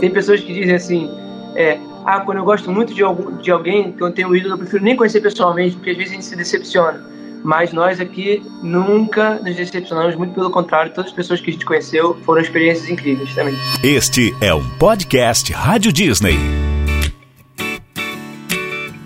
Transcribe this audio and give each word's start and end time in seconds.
Tem 0.00 0.10
pessoas 0.10 0.40
que 0.40 0.52
dizem 0.52 0.74
assim, 0.74 1.10
é, 1.54 1.78
ah, 2.04 2.20
quando 2.20 2.38
eu 2.38 2.44
gosto 2.44 2.70
muito 2.70 2.94
de, 2.94 3.02
algum, 3.02 3.36
de 3.36 3.50
alguém 3.50 3.92
que 3.92 4.02
eu 4.02 4.12
tenho 4.12 4.34
ídolo, 4.36 4.54
eu 4.54 4.58
prefiro 4.58 4.84
nem 4.84 4.94
conhecer 4.94 5.20
pessoalmente, 5.20 5.74
porque 5.74 5.90
às 5.90 5.96
vezes 5.96 6.12
a 6.12 6.14
gente 6.14 6.24
se 6.24 6.36
decepciona. 6.36 7.16
Mas 7.42 7.72
nós 7.72 8.00
aqui 8.00 8.42
nunca 8.62 9.34
nos 9.34 9.56
decepcionamos, 9.56 10.16
muito 10.16 10.34
pelo 10.34 10.50
contrário, 10.50 10.92
todas 10.92 11.10
as 11.10 11.16
pessoas 11.16 11.40
que 11.40 11.50
a 11.50 11.52
gente 11.52 11.64
conheceu 11.64 12.16
foram 12.24 12.40
experiências 12.40 12.88
incríveis 12.88 13.34
também. 13.34 13.54
Este 13.82 14.34
é 14.40 14.52
um 14.54 14.68
podcast 14.78 15.52
Rádio 15.52 15.92
Disney. 15.92 16.38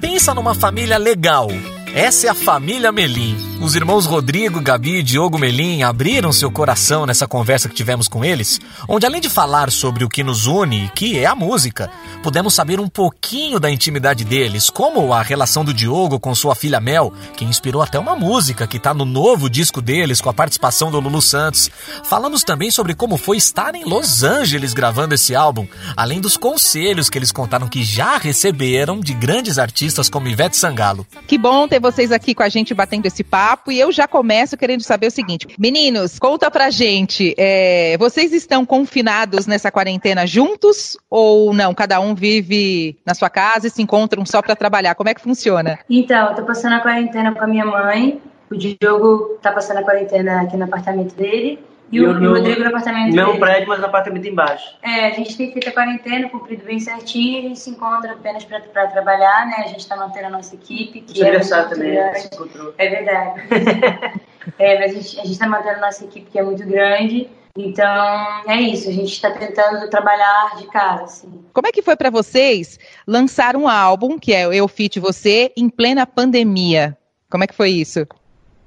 Pensa 0.00 0.34
numa 0.34 0.54
família 0.54 0.98
legal. 0.98 1.48
Essa 1.94 2.28
é 2.28 2.30
a 2.30 2.34
família 2.34 2.92
Melim. 2.92 3.49
Os 3.62 3.76
irmãos 3.76 4.06
Rodrigo, 4.06 4.58
Gabi 4.58 4.96
e 4.96 5.02
Diogo 5.02 5.38
Melim 5.38 5.82
abriram 5.82 6.32
seu 6.32 6.50
coração 6.50 7.04
nessa 7.04 7.28
conversa 7.28 7.68
que 7.68 7.74
tivemos 7.74 8.08
com 8.08 8.24
eles, 8.24 8.58
onde 8.88 9.04
além 9.04 9.20
de 9.20 9.28
falar 9.28 9.70
sobre 9.70 10.02
o 10.02 10.08
que 10.08 10.24
nos 10.24 10.46
une, 10.46 10.90
que 10.94 11.18
é 11.18 11.26
a 11.26 11.34
música, 11.34 11.90
pudemos 12.22 12.54
saber 12.54 12.80
um 12.80 12.88
pouquinho 12.88 13.60
da 13.60 13.70
intimidade 13.70 14.24
deles, 14.24 14.70
como 14.70 15.12
a 15.12 15.20
relação 15.20 15.62
do 15.62 15.74
Diogo 15.74 16.18
com 16.18 16.34
sua 16.34 16.54
filha 16.54 16.80
Mel, 16.80 17.12
que 17.36 17.44
inspirou 17.44 17.82
até 17.82 17.98
uma 17.98 18.16
música 18.16 18.66
que 18.66 18.78
está 18.78 18.94
no 18.94 19.04
novo 19.04 19.50
disco 19.50 19.82
deles 19.82 20.22
com 20.22 20.30
a 20.30 20.34
participação 20.34 20.90
do 20.90 20.98
Lulu 20.98 21.20
Santos. 21.20 21.70
Falamos 22.04 22.42
também 22.42 22.70
sobre 22.70 22.94
como 22.94 23.18
foi 23.18 23.36
estar 23.36 23.74
em 23.74 23.84
Los 23.84 24.22
Angeles 24.22 24.72
gravando 24.72 25.14
esse 25.14 25.34
álbum, 25.34 25.66
além 25.94 26.18
dos 26.18 26.38
conselhos 26.38 27.10
que 27.10 27.18
eles 27.18 27.30
contaram 27.30 27.68
que 27.68 27.82
já 27.82 28.16
receberam 28.16 29.00
de 29.00 29.12
grandes 29.12 29.58
artistas 29.58 30.08
como 30.08 30.28
Ivete 30.28 30.56
Sangalo. 30.56 31.06
Que 31.26 31.36
bom 31.36 31.68
ter 31.68 31.78
vocês 31.78 32.10
aqui 32.10 32.34
com 32.34 32.42
a 32.42 32.48
gente 32.48 32.72
batendo 32.72 33.04
esse 33.04 33.22
papo 33.22 33.49
papo 33.50 33.72
e 33.72 33.80
eu 33.80 33.90
já 33.90 34.06
começo 34.06 34.56
querendo 34.56 34.82
saber 34.82 35.08
o 35.08 35.10
seguinte: 35.10 35.48
meninos, 35.58 36.18
conta 36.18 36.50
pra 36.50 36.70
gente, 36.70 37.34
é, 37.36 37.96
vocês 37.98 38.32
estão 38.32 38.64
confinados 38.64 39.46
nessa 39.46 39.70
quarentena 39.70 40.26
juntos 40.26 40.96
ou 41.08 41.52
não? 41.52 41.74
Cada 41.74 42.00
um 42.00 42.14
vive 42.14 42.96
na 43.04 43.14
sua 43.14 43.28
casa 43.28 43.66
e 43.66 43.70
se 43.70 43.82
encontram 43.82 44.24
só 44.24 44.40
para 44.40 44.54
trabalhar? 44.54 44.94
Como 44.94 45.08
é 45.08 45.14
que 45.14 45.20
funciona? 45.20 45.78
Então, 45.88 46.28
eu 46.28 46.36
tô 46.36 46.42
passando 46.44 46.74
a 46.74 46.80
quarentena 46.80 47.32
com 47.32 47.42
a 47.42 47.46
minha 47.46 47.64
mãe. 47.64 48.20
O 48.50 48.56
Diogo 48.56 49.38
tá 49.40 49.52
passando 49.52 49.78
a 49.78 49.82
quarentena 49.82 50.42
aqui 50.42 50.56
no 50.56 50.64
apartamento 50.64 51.14
dele. 51.14 51.58
E 51.90 52.00
o, 52.00 52.12
no, 52.12 52.34
Rodrigo 52.34 52.60
no 52.60 52.68
apartamento 52.68 53.14
Não 53.14 53.26
dele. 53.28 53.38
prédio, 53.38 53.68
mas 53.68 53.80
no 53.80 53.86
apartamento 53.86 54.28
embaixo. 54.28 54.76
É, 54.82 55.08
a 55.08 55.10
gente 55.10 55.36
tem 55.36 55.52
feito 55.52 55.68
a 55.68 55.72
quarentena, 55.72 56.28
cumprido 56.28 56.64
bem 56.64 56.78
certinho, 56.78 57.34
e 57.34 57.38
a 57.38 57.48
gente 57.48 57.58
se 57.58 57.70
encontra 57.70 58.12
apenas 58.12 58.44
para 58.44 58.86
trabalhar, 58.86 59.46
né? 59.46 59.56
A 59.58 59.68
gente 59.68 59.80
está 59.80 59.96
mantendo 59.96 60.26
a 60.26 60.30
nossa 60.30 60.54
equipe. 60.54 61.00
Que 61.00 61.24
é 61.24 61.38
também, 61.40 62.14
se 62.14 62.26
encontrou. 62.32 62.74
É 62.78 62.88
verdade. 62.88 63.40
é, 64.58 64.78
mas 64.78 64.92
a 64.92 65.00
gente 65.00 65.32
está 65.32 65.48
mantendo 65.48 65.78
a 65.78 65.80
nossa 65.80 66.04
equipe, 66.04 66.30
que 66.30 66.38
é 66.38 66.42
muito 66.42 66.64
grande. 66.64 67.28
Então, 67.56 68.42
é 68.46 68.60
isso, 68.60 68.88
a 68.88 68.92
gente 68.92 69.12
está 69.12 69.30
tentando 69.32 69.90
trabalhar 69.90 70.56
de 70.56 70.68
casa. 70.68 71.02
Assim. 71.02 71.44
Como 71.52 71.66
é 71.66 71.72
que 71.72 71.82
foi 71.82 71.96
para 71.96 72.08
vocês 72.08 72.78
lançar 73.06 73.56
um 73.56 73.68
álbum, 73.68 74.18
que 74.18 74.32
é 74.32 74.46
Eu 74.46 74.68
Fit 74.68 75.00
Você, 75.00 75.52
em 75.56 75.68
plena 75.68 76.06
pandemia? 76.06 76.96
Como 77.28 77.42
é 77.42 77.46
que 77.48 77.54
foi 77.54 77.70
isso? 77.70 78.06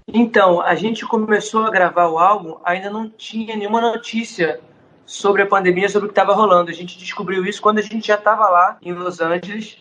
Então, 0.07 0.61
a 0.61 0.75
gente 0.75 1.05
começou 1.05 1.65
a 1.65 1.71
gravar 1.71 2.07
o 2.07 2.19
álbum, 2.19 2.57
ainda 2.63 2.89
não 2.89 3.09
tinha 3.09 3.55
nenhuma 3.55 3.81
notícia 3.81 4.59
sobre 5.05 5.41
a 5.41 5.45
pandemia, 5.45 5.89
sobre 5.89 6.07
o 6.07 6.09
que 6.09 6.19
estava 6.19 6.33
rolando. 6.33 6.69
A 6.69 6.73
gente 6.73 6.97
descobriu 6.97 7.45
isso 7.45 7.61
quando 7.61 7.79
a 7.79 7.81
gente 7.81 8.07
já 8.07 8.15
estava 8.15 8.49
lá 8.49 8.77
em 8.81 8.93
Los 8.93 9.21
Angeles 9.21 9.77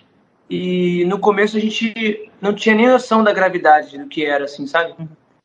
e 0.48 1.04
no 1.06 1.18
começo 1.18 1.56
a 1.56 1.60
gente 1.60 2.30
não 2.40 2.52
tinha 2.52 2.74
nem 2.74 2.86
noção 2.86 3.24
da 3.24 3.32
gravidade 3.32 3.96
do 3.98 4.06
que 4.06 4.24
era, 4.24 4.44
assim, 4.44 4.66
sabe? 4.66 4.94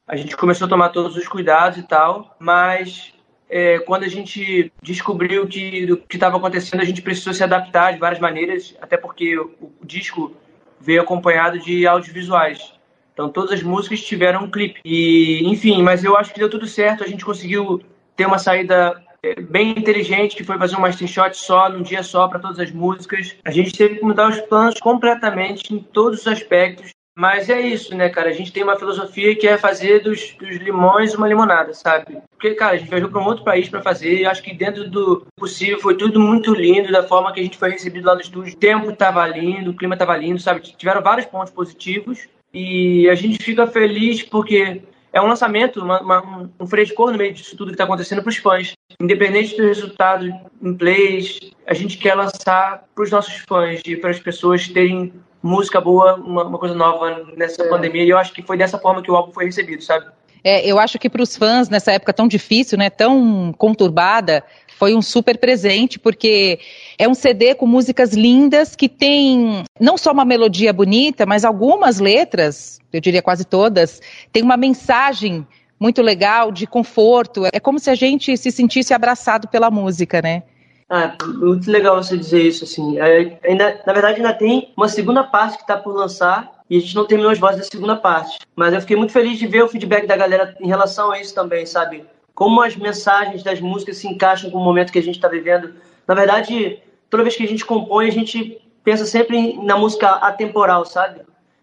A 0.08 0.16
gente 0.16 0.36
começou 0.36 0.66
a 0.66 0.70
tomar 0.70 0.89
todos 0.89 1.16
os 1.16 1.28
cuidados 1.28 1.78
e 1.78 1.83
tal, 1.83 2.36
mas 2.39 3.14
é, 3.50 3.80
quando 3.80 4.03
a 4.03 4.08
gente 4.08 4.72
descobriu 4.81 5.48
que 5.48 5.86
do 5.86 5.98
que 5.98 6.17
estava 6.17 6.38
acontecendo, 6.38 6.81
a 6.81 6.86
gente 6.86 7.02
precisou 7.02 7.33
se 7.33 7.44
adaptar 7.44 7.94
de 7.94 8.00
várias 8.00 8.20
maneiras, 8.20 8.75
até 8.81 8.98
porque 8.98 9.38
o, 9.38 9.55
o 9.81 9.86
disco 9.86 10.36
veio 10.80 11.02
acompanhado 11.02 11.59
de 11.59 11.88
audiovisuais. 11.88 12.77
Então 13.17 13.30
todas 13.30 13.52
as 13.52 13.64
músicas 13.64 14.00
tiveram 14.00 14.44
um 14.44 14.52
clipe. 14.52 14.80
E, 14.86 15.42
enfim, 15.50 15.82
mas 15.82 16.04
eu 16.04 16.16
acho 16.16 16.32
que 16.32 16.39
deu 16.39 16.48
tudo 16.48 16.67
certo. 16.67 17.04
A 17.04 17.08
gente 17.08 17.26
conseguiu 17.26 17.82
ter 18.16 18.28
uma 18.28 18.38
saída 18.38 19.04
é, 19.23 19.42
bem 19.42 19.72
inteligente, 19.72 20.36
que 20.36 20.44
foi 20.44 20.55
fazer 20.60 20.76
um 20.76 20.82
master 20.82 21.08
shot 21.08 21.36
só, 21.36 21.67
num 21.67 21.82
dia 21.82 22.04
só, 22.04 22.28
para 22.28 22.38
todas 22.38 22.60
as 22.60 22.72
músicas. 22.72 23.36
A 23.44 23.50
gente 23.50 23.76
teve 23.76 23.95
que 23.95 24.05
mudar 24.05 24.30
os 24.30 24.39
planos 24.42 24.80
completamente 24.80 25.73
em 25.73 25.80
todos 25.80 26.20
os 26.22 26.28
aspectos. 26.28 26.92
Mas 27.17 27.50
é 27.50 27.60
isso, 27.60 27.95
né, 27.95 28.08
cara? 28.10 28.30
A 28.30 28.33
gente 28.33 28.54
tem 28.54 28.61
uma 28.61 28.78
filosofia 28.78 29.36
que 29.36 29.48
é 29.48 29.58
fazer 29.58 30.04
dos, 30.04 30.36
dos 30.39 30.58
limões 30.58 31.16
uma 31.16 31.28
limonada, 31.28 31.73
sabe? 31.73 32.22
Porque, 32.30 32.54
cara, 32.54 32.76
a 32.76 32.78
gente 32.78 32.92
viajou 32.92 33.10
para 33.10 33.20
um 33.20 33.26
outro 33.26 33.44
país 33.44 33.67
para 33.67 33.82
fazer 33.82 34.20
e 34.20 34.26
acho 34.28 34.44
que 34.44 34.54
dentro 34.54 34.88
do 34.88 35.26
possível 35.36 35.80
foi 35.80 35.98
tudo 35.98 36.20
muito 36.20 36.54
lindo, 36.54 36.92
da 36.92 37.02
forma 37.02 37.34
que 37.34 37.39
a 37.39 37.44
gente 37.44 37.58
foi 37.58 37.72
recebido 37.72 38.05
lá 38.05 38.14
no 38.14 38.22
estúdio. 38.22 38.54
O 38.54 38.58
tempo 38.58 38.92
estava 38.92 39.26
lindo, 39.26 39.72
o 39.72 39.76
clima 39.76 39.95
estava 39.95 40.16
lindo, 40.16 40.39
sabe? 40.39 40.61
Tiveram 40.61 41.02
vários 41.02 41.26
pontos 41.26 41.52
positivos 41.52 42.28
e 42.54 43.10
a 43.10 43.16
gente 43.16 43.44
fica 43.44 43.68
feliz 43.68 44.24
porque 44.24 44.82
é 45.12 45.22
um 45.22 45.28
lançamento, 45.28 45.82
uma, 45.82 46.02
uma, 46.02 46.50
um 46.60 46.68
frescor 46.68 47.12
no 47.12 47.18
meio 47.18 47.34
disso 47.34 47.58
tudo 47.58 47.70
que 47.70 47.74
está 47.74 47.84
acontecendo 47.84 48.22
para 48.22 48.30
os 48.30 48.38
fãs. 48.38 48.74
Independente 49.00 49.56
do 49.58 49.64
resultado 49.64 50.28
em 50.62 50.74
plays, 50.74 51.40
a 51.66 51.74
gente 51.74 51.98
quer 51.98 52.16
lançar 52.16 52.86
para 52.94 53.04
os 53.04 53.12
nossos 53.12 53.38
fãs 53.48 53.82
e 53.86 53.96
para 53.96 54.12
as 54.12 54.20
pessoas 54.20 54.68
terem 54.68 55.14
música 55.42 55.80
boa, 55.80 56.16
uma, 56.16 56.44
uma 56.44 56.58
coisa 56.58 56.76
nova 56.76 57.26
nessa 57.36 57.64
é. 57.64 57.70
pandemia. 57.70 58.04
E 58.04 58.10
eu 58.10 58.18
acho 58.18 58.34
que 58.34 58.42
foi 58.42 58.58
dessa 58.58 58.78
forma 58.78 59.02
que 59.02 59.12
o 59.12 59.16
álbum 59.16 59.32
foi 59.32 59.46
recebido, 59.46 59.84
sabe? 59.84 60.08
É, 60.43 60.65
eu 60.65 60.80
acho 60.80 60.98
que 60.99 61.09
para 61.09 61.21
os 61.21 61.36
fãs, 61.36 61.70
nessa 61.70 61.92
época 61.92 62.14
tão 62.14 62.27
difícil, 62.27 62.77
né, 62.77 62.89
tão 62.89 63.53
conturbada, 63.58 64.43
foi 64.77 64.93
um 64.93 65.02
super 65.02 65.37
presente, 65.37 65.98
porque 65.98 66.59
é 66.98 67.08
um 67.08 67.15
CD 67.15 67.55
com 67.55 67.65
músicas 67.65 68.14
lindas 68.14 68.75
que 68.75 68.87
tem 68.87 69.64
não 69.80 69.98
só 69.98 70.11
uma 70.11 70.23
melodia 70.23 70.71
bonita, 70.71 71.25
mas 71.25 71.43
algumas 71.43 71.99
letras, 71.99 72.80
eu 72.93 73.02
diria 73.02 73.21
quase 73.21 73.43
todas, 73.43 73.99
tem 74.31 74.43
uma 74.43 74.55
mensagem 74.55 75.45
muito 75.80 76.02
legal 76.02 76.52
de 76.52 76.67
conforto. 76.67 77.45
É 77.52 77.59
como 77.59 77.80
se 77.80 77.89
a 77.89 77.95
gente 77.95 78.36
se 78.37 78.52
sentisse 78.52 78.93
abraçado 78.93 79.48
pela 79.48 79.69
música, 79.71 80.21
né? 80.21 80.43
Ah, 80.89 81.15
muito 81.39 81.69
legal 81.69 82.02
você 82.02 82.17
dizer 82.17 82.43
isso, 82.43 82.64
assim. 82.64 82.99
É, 82.99 83.39
ainda, 83.43 83.81
na 83.86 83.93
verdade, 83.93 84.17
ainda 84.17 84.33
tem 84.33 84.71
uma 84.75 84.87
segunda 84.87 85.23
parte 85.23 85.58
que 85.58 85.64
está 85.64 85.75
por 85.75 85.93
lançar 85.93 86.57
e 86.70 86.78
a 86.78 86.80
gente 86.80 86.95
não 86.95 87.05
terminou 87.05 87.32
as 87.32 87.39
vozes 87.39 87.60
da 87.60 87.64
segunda 87.64 87.95
parte. 87.95 88.39
Mas 88.55 88.73
eu 88.73 88.82
fiquei 88.82 88.95
muito 88.95 89.14
feliz 89.14 89.38
de 89.38 89.48
ver 89.48 89.64
o 89.64 89.70
feedback 89.70 90.05
da 90.05 90.17
galera 90.17 90.55
em 90.60 90.67
relação 90.67 91.11
a 91.11 91.20
isso 91.20 91.33
também, 91.33 91.66
sabe? 91.66 92.05
Como 92.33 92.61
as 92.61 92.76
mensagens 92.76 93.44
das 93.44 93.60
músicas 93.60 93.98
se 93.98 94.08
encaixam 94.08 94.52
com 94.52 94.58
o 94.58 94.64
momento 94.64 94.92
que 94.92 95.00
a 95.00 95.04
gente 95.04 95.16
está 95.16 95.28
vivendo. 95.28 95.73
Na 96.08 96.14
verdade, 96.14 96.82
toda 97.10 97.23
vez 97.23 97.36
que 97.36 97.44
a 97.44 97.48
gente 97.48 97.66
compõe, 97.66 98.08
a 98.08 98.11
gente 98.11 98.61
pensa 98.83 99.05
sempre 99.05 99.58
na 99.64 99.78
música 99.78 100.10
atemporal, 100.11 100.86
sabe? 100.86 101.22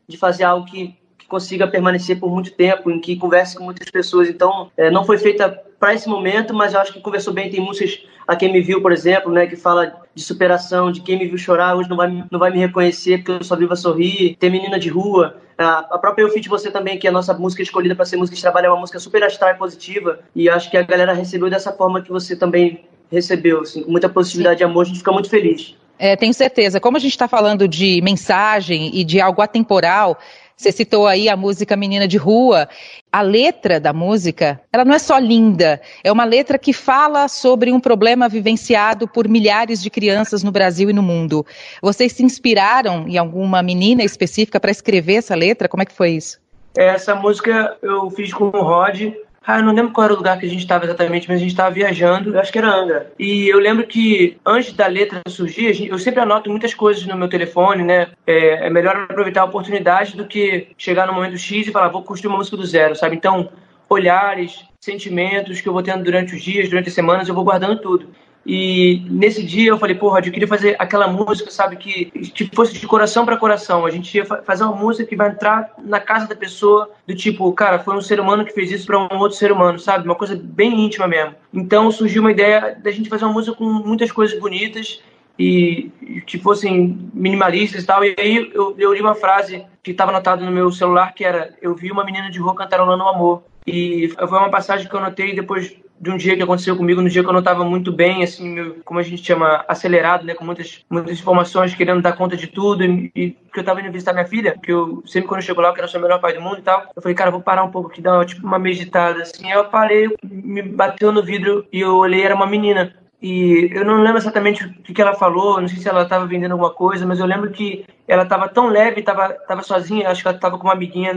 De 0.09 0.17
fazer 0.17 0.45
algo 0.45 0.67
que, 0.67 0.97
que 1.25 1.29
consiga 1.29 1.67
permanecer 1.67 2.21
por 2.21 2.31
muito 2.31 2.53
tempo, 2.53 2.91
em 2.91 3.01
que 3.01 3.17
converse 3.17 3.57
com 3.57 3.65
muitas 3.65 3.91
pessoas. 3.91 4.29
Então, 4.29 4.71
é, 4.77 4.91
não 4.91 5.05
foi 5.05 5.17
feita 5.17 5.49
para 5.81 5.95
esse 5.95 6.09
momento, 6.09 6.55
mas 6.55 6.75
eu 6.75 6.81
acho 6.81 6.93
que 6.93 7.01
conversou 7.01 7.33
bem. 7.33 7.51
Tem 7.51 7.61
músicas, 7.61 8.01
A 8.29 8.37
Quem 8.37 8.53
Me 8.53 8.61
Viu, 8.61 8.83
por 8.83 8.93
exemplo, 8.93 9.33
né, 9.33 9.47
que 9.47 9.57
fala 9.57 10.03
de 10.15 10.23
superação, 10.23 10.93
de 10.93 11.01
quem 11.01 11.19
me 11.19 11.27
viu 11.27 11.37
chorar 11.37 11.75
hoje 11.75 11.89
não 11.89 11.97
vai, 11.97 12.25
não 12.31 12.39
vai 12.39 12.51
me 12.51 12.59
reconhecer 12.59 13.19
porque 13.19 13.33
eu 13.33 13.45
só 13.45 13.57
vivo 13.57 13.73
a 13.73 13.77
sorrir. 13.77 14.37
Tem 14.39 14.51
Menina 14.51 14.79
de 14.79 14.89
Rua, 14.89 15.37
a 15.59 15.99
própria 15.99 16.23
Eu 16.23 16.29
Fit 16.29 16.49
Você 16.49 16.71
também, 16.71 16.99
que 16.99 17.07
é 17.07 17.11
a 17.11 17.13
nossa 17.13 17.33
música 17.35 17.63
escolhida 17.63 17.95
para 17.95 18.05
ser 18.05 18.17
música 18.17 18.37
de 18.37 18.43
trabalho, 18.43 18.67
é 18.67 18.71
uma 18.71 18.81
música 18.81 18.99
super 18.99 19.23
astral 19.25 19.51
e 19.51 19.55
positiva. 19.55 20.21
E 20.35 20.49
acho 20.49 20.71
que 20.71 20.77
a 20.77 20.83
galera 20.83 21.13
recebeu 21.13 21.49
dessa 21.49 21.73
forma 21.73 22.03
que 22.03 22.11
você 22.11 22.37
também 22.37 22.85
recebeu, 23.11 23.63
assim, 23.63 23.83
com 23.83 23.91
muita 23.91 24.09
positividade 24.09 24.59
Sim. 24.59 24.65
e 24.65 24.67
amor, 24.67 24.83
a 24.83 24.85
gente 24.85 24.99
fica 24.99 25.13
muito 25.13 25.31
feliz. 25.31 25.75
É, 25.99 26.17
tenho 26.17 26.35
certeza. 26.35 26.81
Como 26.81 26.97
a 26.97 27.01
gente 27.01 27.13
está 27.13 27.29
falando 27.29 27.69
de 27.69 28.01
mensagem 28.03 28.91
e 28.95 29.05
de 29.05 29.21
algo 29.21 29.41
atemporal, 29.41 30.19
você 30.57 30.71
citou 30.71 31.07
aí 31.07 31.29
a 31.29 31.37
música 31.37 31.77
Menina 31.77 32.07
de 32.07 32.17
Rua. 32.17 32.69
A 33.13 33.21
letra 33.23 33.81
da 33.81 33.93
música, 33.93 34.61
ela 34.73 34.85
não 34.85 34.95
é 34.95 34.99
só 34.99 35.19
linda, 35.19 35.81
é 36.03 36.11
uma 36.11 36.25
letra 36.25 36.59
que 36.59 36.73
fala 36.73 37.29
sobre 37.29 37.73
um 37.73 37.81
problema 37.81 38.29
vivenciado 38.29 39.07
por 39.07 39.29
milhares 39.29 39.83
de 39.83 39.91
crianças 39.91 40.43
no 40.43 40.51
Brasil 40.51 40.91
e 40.91 40.93
no 40.93 41.03
mundo. 41.03 41.45
Vocês 41.83 42.13
se 42.13 42.25
inspiraram 42.25 43.07
em 43.09 43.19
alguma 43.19 43.63
menina 43.63 44.03
específica 44.03 44.59
para 44.59 44.71
escrever 44.71 45.17
essa 45.17 45.35
letra? 45.35 45.69
Como 45.69 45.83
é 45.83 45.87
que 45.87 45.93
foi 45.93 46.13
isso? 46.13 46.39
Essa 46.77 47.15
música 47.15 47.77
eu 47.83 48.11
fiz 48.11 48.33
com 48.33 48.47
o 48.47 48.63
Rod, 48.63 49.13
ah, 49.47 49.59
eu 49.59 49.63
não 49.63 49.75
lembro 49.75 49.93
qual 49.93 50.07
era 50.07 50.15
o 50.15 50.17
lugar 50.17 50.39
que 50.39 50.47
a 50.47 50.49
gente 50.49 50.61
estava 50.61 50.85
exatamente, 50.85 51.29
mas 51.29 51.37
a 51.37 51.41
gente 51.41 51.51
estava 51.51 51.71
viajando, 51.71 52.35
eu 52.35 52.41
acho 52.41 52.51
que 52.51 52.59
era 52.59 52.75
Angra. 52.75 53.13
E 53.19 53.47
eu 53.47 53.59
lembro 53.59 53.87
que 53.87 54.39
antes 54.45 54.73
da 54.73 54.87
letra 54.87 55.21
surgir, 55.29 55.87
eu 55.89 55.99
sempre 55.99 56.21
anoto 56.21 56.49
muitas 56.49 56.73
coisas 56.73 57.05
no 57.05 57.17
meu 57.17 57.29
telefone, 57.29 57.85
né? 57.85 58.09
É, 58.27 58.67
é 58.67 58.71
melhor 58.71 58.97
aproveitar 58.97 59.43
a 59.43 59.45
oportunidade 59.45 60.17
do 60.17 60.27
que 60.27 60.69
chegar 60.79 61.07
no 61.07 61.13
momento 61.13 61.37
X 61.37 61.67
e 61.67 61.71
falar, 61.71 61.89
vou 61.89 62.03
construir 62.03 62.31
uma 62.31 62.39
música 62.39 62.57
do 62.57 62.65
zero, 62.65 62.97
sabe? 62.97 63.17
Então, 63.17 63.51
olhares, 63.89 64.65
sentimentos 64.81 65.61
que 65.61 65.69
eu 65.69 65.73
vou 65.75 65.83
tendo 65.83 66.03
durante 66.03 66.35
os 66.35 66.43
dias, 66.43 66.71
durante 66.71 66.89
as 66.89 66.95
semanas, 66.95 67.29
eu 67.29 67.35
vou 67.35 67.45
guardando 67.45 67.81
tudo. 67.81 68.09
E 68.47 69.03
nesse 69.09 69.43
dia 69.43 69.71
eu 69.71 69.79
falei, 69.79 69.95
porra, 69.95 70.21
eu 70.21 70.31
queria 70.31 70.47
fazer 70.47 70.77
aquela 70.79 71.09
música, 71.09 71.51
sabe, 71.51 71.77
que, 71.77 72.07
que 72.07 72.51
fosse 72.55 72.75
de 72.75 72.87
coração 72.87 73.25
para 73.25 73.39
coração. 73.39 73.87
A 73.87 73.91
gente 73.91 74.15
ia 74.15 74.25
fazer 74.25 74.65
uma 74.65 74.77
música 74.77 75.09
que 75.09 75.17
vai 75.17 75.31
entrar 75.31 75.73
na 75.79 75.99
casa 75.99 76.29
da 76.29 76.37
pessoa, 76.37 76.91
do 77.07 77.15
tipo, 77.15 77.51
cara, 77.53 77.79
foi 77.79 77.97
um 77.97 78.03
ser 78.03 78.21
humano 78.21 78.45
que 78.45 78.53
fez 78.53 78.71
isso 78.71 78.87
para 78.87 78.99
um 78.99 79.19
outro 79.19 79.39
ser 79.39 79.51
humano, 79.51 79.79
sabe? 79.79 80.05
Uma 80.05 80.15
coisa 80.15 80.39
bem 80.43 80.85
íntima 80.85 81.09
mesmo. 81.09 81.35
Então 81.53 81.91
surgiu 81.91 82.21
uma 82.21 82.33
ideia 82.33 82.79
da 82.83 82.91
gente 82.91 83.09
fazer 83.09 83.25
uma 83.25 83.33
música 83.33 83.57
com 83.57 83.65
muitas 83.65 84.13
coisas 84.13 84.39
bonitas 84.39 85.01
e 85.39 85.91
que 86.27 86.39
fossem 86.39 87.11
minimalistas 87.13 87.83
e 87.83 87.87
tal. 87.87 88.05
E 88.05 88.15
aí 88.19 88.51
eu, 88.55 88.75
eu 88.79 88.93
li 88.93 89.01
uma 89.01 89.15
frase 89.15 89.65
que 89.83 89.91
estava 89.91 90.11
anotada 90.11 90.45
no 90.45 90.53
meu 90.53 90.71
celular 90.71 91.15
que 91.15 91.25
era: 91.25 91.55
Eu 91.61 91.75
vi 91.75 91.91
uma 91.91 92.05
menina 92.05 92.31
de 92.31 92.39
rua 92.39 92.55
cantarolando 92.55 93.05
o 93.05 93.09
amor. 93.09 93.43
E 93.67 94.09
foi 94.09 94.39
uma 94.39 94.51
passagem 94.51 94.87
que 94.87 94.95
eu 94.95 95.01
anotei 95.01 95.35
depois 95.35 95.75
de 96.01 96.11
um 96.11 96.17
dia 96.17 96.37
que 96.37 96.43
aconteceu 96.43 96.77
comigo, 96.77 97.01
no 97.01 97.09
dia 97.09 97.23
que 97.23 97.29
eu 97.29 97.33
não 97.33 97.41
estava 97.41 97.65
muito 97.65 97.93
bem, 97.93 98.23
assim, 98.23 98.51
meu, 98.51 98.77
como 98.85 99.01
a 99.01 99.03
gente 99.03 99.25
chama, 99.25 99.65
acelerado, 99.69 100.25
né, 100.25 100.35
com 100.35 100.45
muitas, 100.45 100.85
muitas 100.91 101.19
informações, 101.19 101.75
querendo 101.75 102.03
dar 102.03 102.13
conta 102.13 102.37
de 102.37 102.47
tudo, 102.47 102.85
e, 102.85 103.11
e 103.15 103.31
que 103.31 103.59
eu 103.59 103.61
estava 103.61 103.81
indo 103.81 103.93
visitar 103.93 104.13
minha 104.13 104.27
filha, 104.27 104.59
que 104.63 104.73
eu 104.73 105.03
sempre 105.07 105.29
quando 105.29 105.41
eu 105.41 105.47
chego 105.47 105.61
lá, 105.61 105.73
quero 105.73 105.89
ser 105.89 105.99
o 105.99 106.03
melhor 106.03 106.21
pai 106.21 106.35
do 106.35 106.41
mundo 106.41 106.59
e 106.59 106.63
tal, 106.63 106.85
eu 106.95 107.01
falei, 107.01 107.15
cara, 107.15 107.31
vou 107.31 107.41
parar 107.41 107.65
um 107.65 107.71
pouco 107.71 107.91
aqui, 107.91 108.03
dar 108.03 108.19
uma, 108.19 108.25
tipo, 108.25 108.47
uma 108.47 108.59
meditada, 108.59 109.23
assim, 109.23 109.51
eu 109.51 109.65
parei, 109.65 110.11
me 110.23 110.63
bateu 110.63 111.13
no 111.13 111.23
vidro 111.23 111.67
e 111.73 111.81
eu 111.81 111.97
olhei, 111.97 112.23
era 112.23 112.35
uma 112.35 112.47
menina, 112.47 112.93
e 113.25 113.71
eu 113.73 113.87
não 113.87 114.03
lembro 114.03 114.19
exatamente 114.19 114.63
o 114.67 114.93
que 114.93 115.01
ela 115.01 115.15
falou, 115.15 115.59
não 115.59 115.67
sei 115.67 115.79
se 115.79 115.89
ela 115.89 116.03
estava 116.03 116.27
vendendo 116.27 116.53
alguma 116.53 116.71
coisa, 116.71 117.07
mas 117.07 117.19
eu 117.19 117.25
lembro 117.25 117.51
que 117.51 117.87
ela 118.07 118.25
estava 118.25 118.49
tão 118.51 118.69
leve, 118.69 119.01
estava 119.01 119.31
tava 119.33 119.63
sozinha, 119.63 120.11
acho 120.11 120.21
que 120.21 120.29
ela 120.29 120.37
estava 120.37 120.59
com 120.59 120.65
uma 120.65 120.75
amiguinha, 120.75 121.13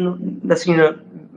assim, 0.50 0.74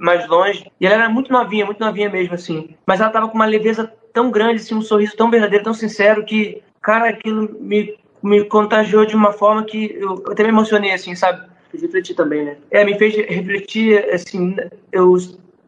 mais 0.01 0.27
longe. 0.29 0.71
E 0.81 0.87
ela 0.87 0.97
era 0.97 1.09
muito 1.09 1.31
novinha, 1.31 1.67
muito 1.67 1.85
novinha 1.85 2.09
mesmo, 2.09 2.35
assim. 2.35 2.75
Mas 2.87 2.99
ela 3.01 3.11
estava 3.11 3.29
com 3.29 3.35
uma 3.35 3.47
leveza 3.47 3.93
tão 4.13 4.31
grande, 4.31 4.63
assim, 4.63 4.75
um 4.75 4.83
sorriso 4.83 5.17
tão 5.17 5.31
verdadeiro, 5.31 5.65
tão 5.65 5.75
sincero, 5.75 6.25
que, 6.25 6.63
cara, 6.81 7.11
aquilo 7.11 7.57
me, 7.61 7.97
me 8.23 8.45
contagiou 8.45 9.05
de 9.05 9.15
uma 9.15 9.33
forma 9.33 9.63
que 9.65 9.95
eu, 9.95 10.23
eu 10.25 10.33
até 10.33 10.43
me 10.43 10.49
emocionei, 10.49 10.93
assim, 10.93 11.15
sabe? 11.15 11.49
Fez 11.71 11.83
refletir 11.83 12.15
também, 12.15 12.45
né? 12.45 12.57
É, 12.71 12.85
me 12.85 12.99
fez 12.99 13.15
refletir, 13.15 14.05
assim, 14.13 14.57
eu 14.91 15.17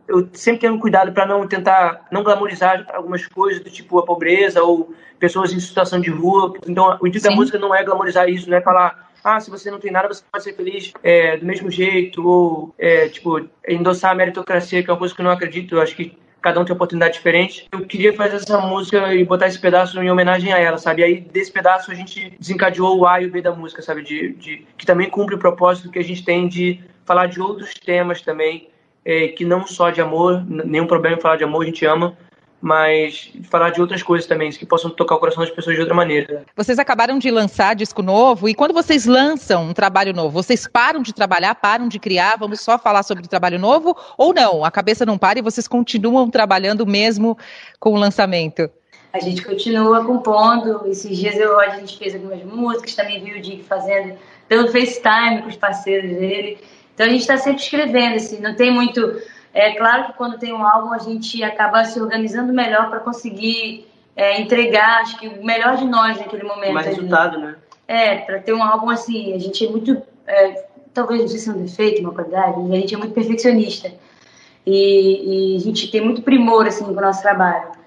eu 0.09 0.29
sempre 0.33 0.63
tenho 0.63 0.79
cuidado 0.79 1.13
para 1.13 1.25
não 1.25 1.47
tentar 1.47 2.07
não 2.11 2.23
glamorizar 2.23 2.85
algumas 2.93 3.27
coisas 3.27 3.63
do 3.63 3.71
tipo 3.71 3.99
a 3.99 4.05
pobreza 4.05 4.63
ou 4.63 4.93
pessoas 5.19 5.53
em 5.53 5.61
situação 5.61 6.01
de 6.01 6.11
rua. 6.11 6.53
Então, 6.67 6.99
o 7.01 7.07
intuito 7.07 7.29
da 7.29 7.35
música 7.35 7.59
não 7.59 7.75
é 7.75 7.83
glamorizar 7.83 8.29
isso, 8.29 8.51
não 8.51 8.59
é 8.59 8.61
falar 8.61 9.12
ah, 9.25 9.39
se 9.41 9.51
você 9.51 9.71
não 9.71 9.79
tem 9.79 9.93
nada, 9.93 10.09
você 10.09 10.23
pode 10.31 10.45
ser 10.45 10.55
feliz 10.55 10.93
é, 11.03 11.37
do 11.37 11.47
mesmo 11.47 11.71
jeito, 11.71 12.27
ou, 12.27 12.75
é, 12.79 13.09
tipo, 13.09 13.49
endossar 13.69 14.13
a 14.13 14.15
meritocracia, 14.15 14.83
que 14.83 14.91
é 14.91 14.93
uma 14.93 14.99
coisa 14.99 15.15
que 15.15 15.21
eu 15.21 15.25
não 15.25 15.31
acredito, 15.31 15.77
eu 15.77 15.81
acho 15.81 15.95
que 15.95 16.17
cada 16.41 16.61
um 16.61 16.65
tem 16.65 16.75
oportunidade 16.75 17.15
diferente. 17.15 17.69
Eu 17.71 17.87
queria 17.87 18.13
fazer 18.13 18.37
essa 18.37 18.59
música 18.61 19.15
e 19.15 19.25
botar 19.25 19.47
esse 19.47 19.61
pedaço 19.61 20.03
em 20.03 20.11
homenagem 20.11 20.53
a 20.53 20.59
ela, 20.59 20.77
sabe? 20.77 21.03
E 21.03 21.05
aí, 21.05 21.21
desse 21.21 21.53
pedaço, 21.53 21.93
a 21.93 21.95
gente 21.95 22.37
desencadeou 22.39 22.99
o 22.99 23.07
A 23.07 23.23
e 23.23 23.27
o 23.27 23.31
B 23.31 23.41
da 23.41 23.53
música, 23.53 23.81
sabe? 23.81 24.03
De, 24.03 24.33
de, 24.35 24.67
que 24.77 24.85
também 24.85 25.09
cumpre 25.09 25.37
o 25.37 25.39
propósito 25.39 25.91
que 25.91 26.01
a 26.01 26.05
gente 26.05 26.25
tem 26.25 26.49
de 26.49 26.81
falar 27.05 27.27
de 27.27 27.41
outros 27.41 27.75
temas 27.75 28.21
também, 28.21 28.69
é, 29.05 29.29
que 29.29 29.45
não 29.45 29.67
só 29.67 29.91
de 29.91 30.01
amor, 30.01 30.45
nenhum 30.47 30.87
problema 30.87 31.17
em 31.17 31.21
falar 31.21 31.37
de 31.37 31.45
amor, 31.45 31.63
a 31.63 31.67
gente 31.67 31.87
ama, 31.87 32.17
mas 32.63 33.33
falar 33.51 33.71
de 33.71 33.81
outras 33.81 34.03
coisas 34.03 34.27
também, 34.27 34.51
que 34.51 34.65
possam 34.65 34.91
tocar 34.91 35.17
o 35.17 35.19
coração 35.19 35.43
das 35.43 35.53
pessoas 35.53 35.75
de 35.75 35.81
outra 35.81 35.95
maneira. 35.95 36.45
Vocês 36.57 36.79
acabaram 36.79 37.19
de 37.19 37.29
lançar 37.29 37.75
disco 37.75 38.03
novo, 38.03 38.49
e 38.49 38.55
quando 38.55 38.73
vocês 38.73 39.05
lançam 39.05 39.65
um 39.65 39.73
trabalho 39.73 40.15
novo, 40.15 40.31
vocês 40.31 40.67
param 40.67 41.03
de 41.03 41.13
trabalhar, 41.13 41.57
param 41.57 41.89
de 41.89 41.99
criar, 41.99 42.37
vamos 42.39 42.61
só 42.61 42.79
falar 42.79 43.03
sobre 43.03 43.25
o 43.25 43.29
trabalho 43.29 43.59
novo, 43.59 43.97
ou 44.17 44.33
não? 44.33 44.65
A 44.65 44.71
cabeça 44.71 45.05
não 45.05 45.19
para 45.19 45.41
e 45.41 45.43
vocês 45.43 45.67
continuam 45.67 46.31
trabalhando 46.31 46.87
mesmo 46.87 47.37
com 47.81 47.91
o 47.91 47.97
lançamento? 47.97 48.71
A 49.13 49.19
gente 49.19 49.45
continua 49.45 50.05
compondo. 50.05 50.87
Esses 50.87 51.19
dias 51.19 51.37
eu, 51.37 51.61
a 51.61 51.71
gente 51.71 51.99
fez 51.99 52.15
algumas 52.15 52.43
músicas, 52.45 52.95
também 52.95 53.23
vi 53.23 53.39
o 53.39 53.43
Dick 53.43 53.63
fazendo 53.65 54.15
pelo 54.49 54.69
FaceTime 54.69 55.43
com 55.43 55.49
os 55.49 55.57
parceiros 55.57 56.11
dele. 56.11 56.59
Então 56.95 57.07
a 57.07 57.11
gente 57.11 57.21
está 57.21 57.37
sempre 57.37 57.63
escrevendo, 57.63 58.17
assim, 58.17 58.41
não 58.41 58.55
tem 58.55 58.71
muito. 58.71 59.01
É 59.55 59.73
claro 59.75 60.07
que 60.07 60.13
quando 60.15 60.39
tem 60.39 60.53
um 60.53 60.67
álbum 60.67 60.93
a 60.93 60.99
gente 60.99 61.43
acaba 61.43 61.85
se 61.85 62.01
organizando 62.01 62.53
melhor 62.53 62.89
para 62.89 63.01
conseguir 63.01 63.87
é, 64.17 64.41
entregar, 64.41 65.03
acho 65.03 65.19
que 65.19 65.29
o 65.29 65.45
melhor 65.45 65.77
de 65.77 65.85
nós 65.85 66.19
naquele 66.19 66.45
momento. 66.45 66.73
Mais 66.73 66.87
resultado, 66.87 67.39
né? 67.39 67.57
É, 67.87 68.17
para 68.19 68.39
ter 68.41 68.53
um 68.55 68.63
álbum 68.63 68.89
assim, 68.89 69.35
a 69.35 69.39
gente 69.39 69.67
é 69.67 69.71
muito. 69.71 70.01
É, 70.27 70.65
talvez 70.95 71.21
não 71.21 71.29
sei 71.29 71.39
se 71.39 71.49
é 71.49 71.53
um 71.53 71.63
defeito, 71.63 72.01
uma 72.01 72.13
qualidade, 72.13 72.59
mas 72.59 72.73
a 72.73 72.77
gente 72.77 72.95
é 72.95 72.99
muito 72.99 73.15
perfeccionista. 73.15 73.91
E, 74.65 75.55
e 75.55 75.57
a 75.57 75.61
gente 75.61 75.91
tem 75.91 76.01
muito 76.01 76.23
primor 76.23 76.67
assim 76.67 76.85
com 76.85 76.93
o 76.93 77.01
nosso 77.01 77.21
trabalho. 77.21 77.82